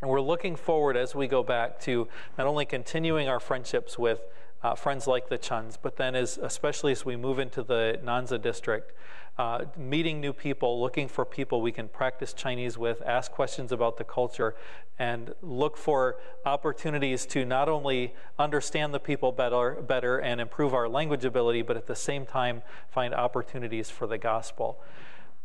[0.00, 2.08] And we're looking forward as we go back to
[2.38, 4.22] not only continuing our friendships with
[4.64, 8.40] uh, friends like the Chuns, but then as especially as we move into the Nanzi
[8.40, 8.92] district,
[9.36, 13.98] uh, meeting new people, looking for people we can practice Chinese with, ask questions about
[13.98, 14.54] the culture,
[14.98, 20.88] and look for opportunities to not only understand the people better, better and improve our
[20.88, 24.80] language ability, but at the same time find opportunities for the gospel.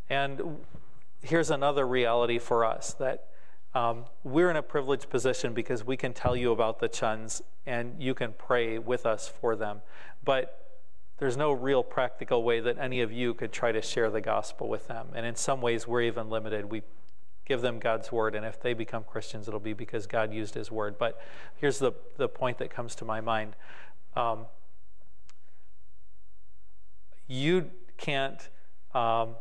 [0.09, 0.59] And
[1.21, 3.28] here's another reality for us that
[3.73, 8.01] um, we're in a privileged position because we can tell you about the Chuns and
[8.01, 9.81] you can pray with us for them.
[10.23, 10.69] But
[11.19, 14.67] there's no real practical way that any of you could try to share the gospel
[14.67, 15.07] with them.
[15.13, 16.71] And in some ways, we're even limited.
[16.71, 16.81] We
[17.45, 20.71] give them God's word, and if they become Christians, it'll be because God used his
[20.71, 20.97] word.
[20.97, 21.19] But
[21.55, 23.55] here's the, the point that comes to my mind
[24.15, 24.45] um,
[27.27, 28.49] you can't.
[28.95, 29.35] Um,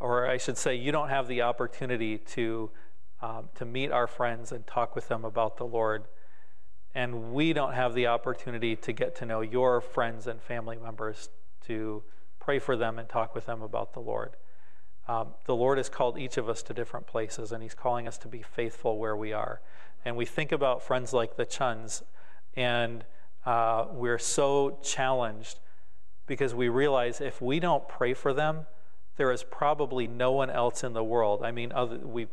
[0.00, 2.70] or I should say, you don't have the opportunity to,
[3.22, 6.04] um, to meet our friends and talk with them about the Lord.
[6.94, 11.28] And we don't have the opportunity to get to know your friends and family members,
[11.66, 12.02] to
[12.38, 14.36] pray for them and talk with them about the Lord.
[15.06, 18.16] Um, the Lord has called each of us to different places, and He's calling us
[18.18, 19.60] to be faithful where we are.
[20.04, 22.02] And we think about friends like the Chuns,
[22.54, 23.04] and
[23.44, 25.60] uh, we're so challenged
[26.26, 28.66] because we realize if we don't pray for them,
[29.16, 31.42] there is probably no one else in the world.
[31.42, 32.26] I mean, other, we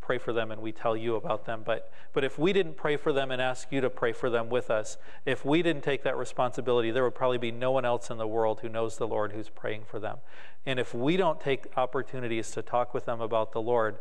[0.00, 2.96] pray for them and we tell you about them, but, but if we didn't pray
[2.96, 6.02] for them and ask you to pray for them with us, if we didn't take
[6.02, 9.06] that responsibility, there would probably be no one else in the world who knows the
[9.06, 10.18] Lord who's praying for them.
[10.66, 13.98] And if we don't take opportunities to talk with them about the Lord,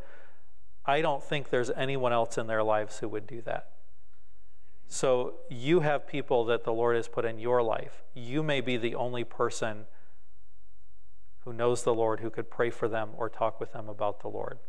[0.85, 3.69] I don't think there's anyone else in their lives who would do that.
[4.87, 8.01] So you have people that the Lord has put in your life.
[8.15, 9.85] You may be the only person
[11.49, 14.27] who knows the Lord who could pray for them or talk with them about the
[14.27, 14.59] Lord.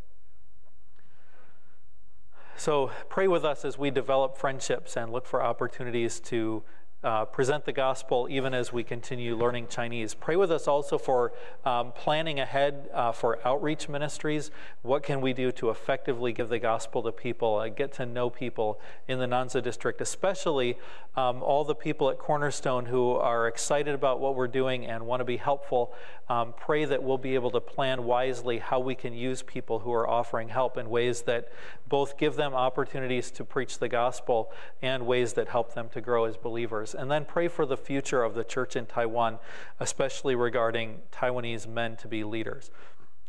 [2.57, 6.63] So pray with us as we develop friendships and look for opportunities to
[7.03, 10.13] uh, present the gospel even as we continue learning Chinese.
[10.13, 11.33] Pray with us also for
[11.65, 14.51] um, planning ahead uh, for outreach ministries.
[14.83, 18.29] What can we do to effectively give the gospel to people, uh, get to know
[18.29, 20.77] people in the Nanzi district, especially
[21.17, 25.21] um, all the people at Cornerstone who are excited about what we're doing and want
[25.21, 25.95] to be helpful.
[26.29, 29.93] Um, pray that we'll be able to plan wisely how we can use people who
[29.93, 31.49] are offering help in ways that
[31.89, 36.27] both give them opportunities to preach the gospel and ways that help them to grow
[36.27, 36.90] as believers.
[36.95, 39.39] And then pray for the future of the church in Taiwan,
[39.79, 42.71] especially regarding Taiwanese men to be leaders.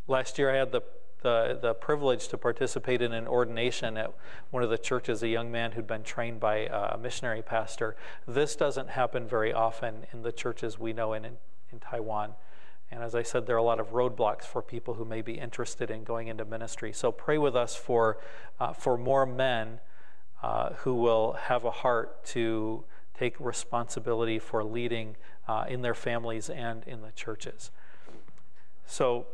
[0.06, 0.82] Last year, I had the
[1.22, 4.12] the, the privilege to participate in an ordination at
[4.50, 7.96] one of the churches, a young man who'd been trained by a missionary pastor.
[8.26, 11.36] This doesn't happen very often in the churches we know in, in,
[11.70, 12.32] in Taiwan.
[12.90, 15.34] And as I said, there are a lot of roadblocks for people who may be
[15.34, 16.92] interested in going into ministry.
[16.92, 18.18] So pray with us for,
[18.60, 19.80] uh, for more men
[20.42, 22.84] uh, who will have a heart to
[23.22, 25.14] take responsibility for leading
[25.46, 27.70] uh, in their families and in the churches.
[28.84, 29.26] So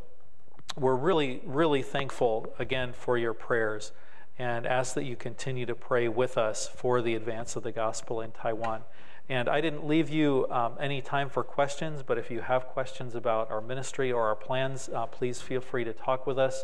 [0.77, 3.91] we're really, really thankful again for your prayers
[4.37, 8.21] and ask that you continue to pray with us for the advance of the gospel
[8.21, 8.83] in Taiwan.
[9.27, 13.15] And I didn't leave you um, any time for questions, but if you have questions
[13.15, 16.63] about our ministry or our plans, uh, please feel free to talk with us.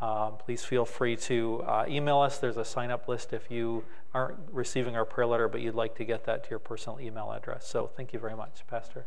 [0.00, 2.38] Um, please feel free to uh, email us.
[2.38, 3.84] There's a sign up list if you
[4.14, 7.30] aren't receiving our prayer letter, but you'd like to get that to your personal email
[7.32, 7.68] address.
[7.68, 9.04] So thank you very much, Pastor.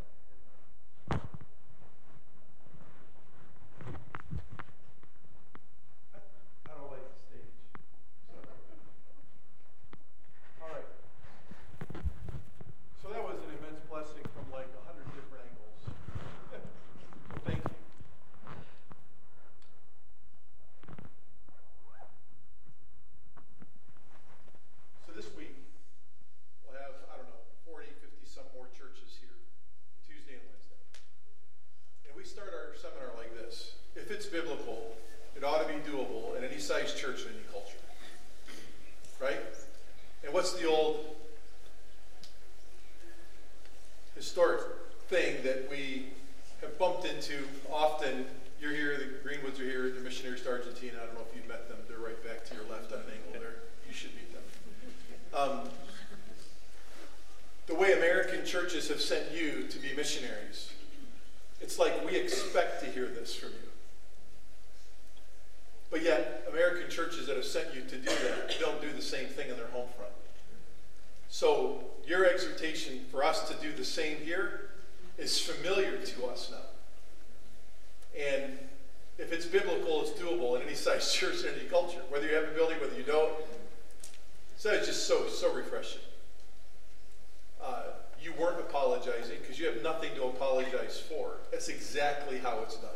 [89.14, 91.38] apologizing because you have nothing to apologize for.
[91.52, 92.90] That's exactly how it's done.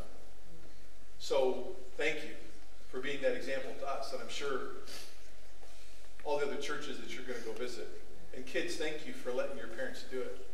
[1.20, 2.32] So thank you
[2.90, 4.14] for being that example to us.
[4.14, 4.60] And I'm sure
[6.24, 7.88] all the other churches that you're going to go visit.
[8.36, 10.46] And kids, thank you for letting your parents do it.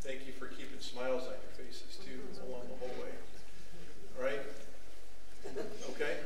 [0.00, 3.12] Thank you for keeping smiles on your faces, too, along the whole way.
[4.16, 4.40] All right?
[5.90, 6.16] Okay?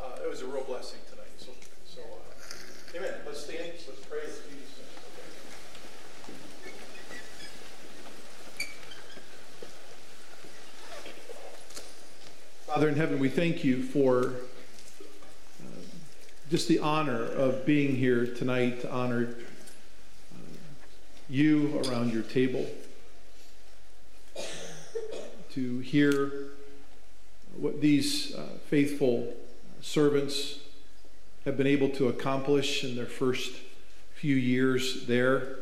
[0.00, 1.26] Uh, it was a real blessing tonight.
[1.36, 1.50] So,
[1.84, 3.14] so uh, amen.
[3.26, 3.72] Let's stand.
[3.86, 4.20] Let's pray.
[12.76, 14.34] Father in heaven, we thank you for
[15.62, 15.78] uh,
[16.50, 19.34] just the honor of being here tonight to honor
[20.30, 20.36] uh,
[21.30, 22.66] you around your table,
[25.54, 26.50] to hear
[27.56, 29.32] what these uh, faithful
[29.80, 30.58] servants
[31.46, 33.52] have been able to accomplish in their first
[34.16, 35.60] few years there.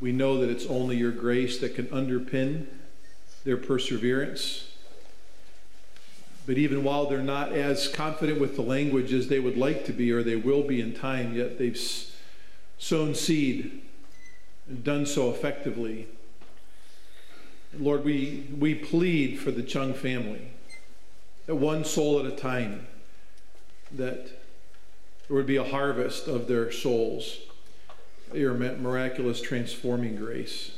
[0.00, 2.68] We know that it's only your grace that can underpin
[3.44, 4.70] their perseverance.
[6.46, 9.92] But even while they're not as confident with the language as they would like to
[9.92, 11.80] be or they will be in time, yet they've
[12.78, 13.82] sown seed
[14.68, 16.08] and done so effectively.
[17.78, 20.48] Lord, we, we plead for the Chung family,
[21.46, 22.86] that one soul at a time,
[23.92, 24.26] that
[25.28, 27.38] there would be a harvest of their souls,
[28.32, 30.72] your miraculous transforming grace.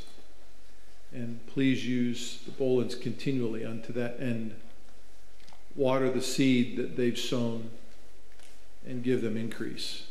[1.14, 4.54] And please use the Bolins continually unto that end.
[5.76, 7.70] Water the seed that they've sown
[8.86, 10.06] and give them increase.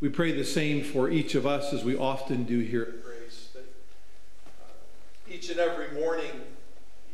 [0.00, 3.48] We pray the same for each of us as we often do here at Grace.
[3.54, 6.32] That uh, each and every morning,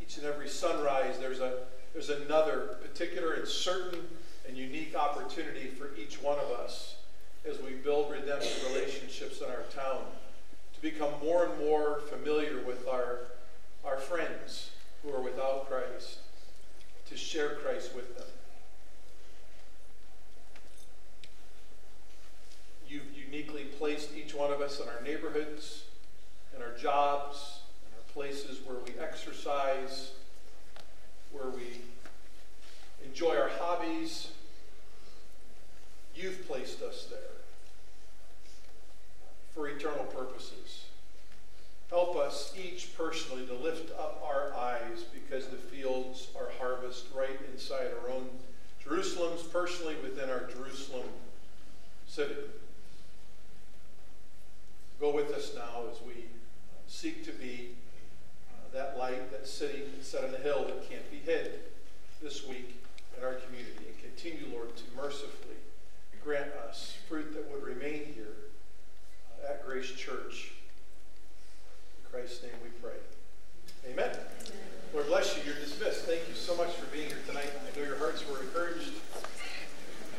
[0.01, 3.99] each and every sunrise, there's a there's another particular and certain
[4.47, 6.95] and unique opportunity for each one of us
[7.49, 10.22] as we build redemptive relationships in our town to
[10.83, 13.19] become more and more familiar with our
[13.85, 14.69] our friends
[15.01, 16.19] who are without Christ,
[17.09, 18.27] to share Christ with them.
[22.87, 25.83] You've uniquely placed each one of us in our neighborhoods,
[26.55, 30.11] in our jobs, in our places where we exercise,
[31.31, 31.81] where we
[33.05, 34.29] enjoy our hobbies.
[36.15, 37.42] You've placed us there
[39.53, 40.85] for eternal purposes.
[41.89, 47.39] Help us each personally to lift up our eyes because the fields are harvest right
[47.51, 48.27] inside our own
[48.83, 51.07] Jerusalems, personally within our Jerusalem
[52.07, 52.35] city.
[54.99, 57.75] Go with us now as we uh, seek to be
[58.49, 61.59] uh, that light, that city set on a hill that can't be hid
[62.21, 62.83] this week
[63.17, 63.85] in our community.
[63.87, 65.57] And continue, Lord, to mercifully
[66.23, 68.33] grant us fruit that would remain here
[69.47, 70.51] at Grace Church.
[71.97, 72.97] In Christ's name we pray.
[73.91, 74.09] Amen.
[74.09, 74.25] Amen.
[74.93, 75.43] Lord bless you.
[75.45, 76.05] You're dismissed.
[76.05, 77.49] Thank you so much for being here tonight.
[77.49, 78.91] I know your hearts were encouraged.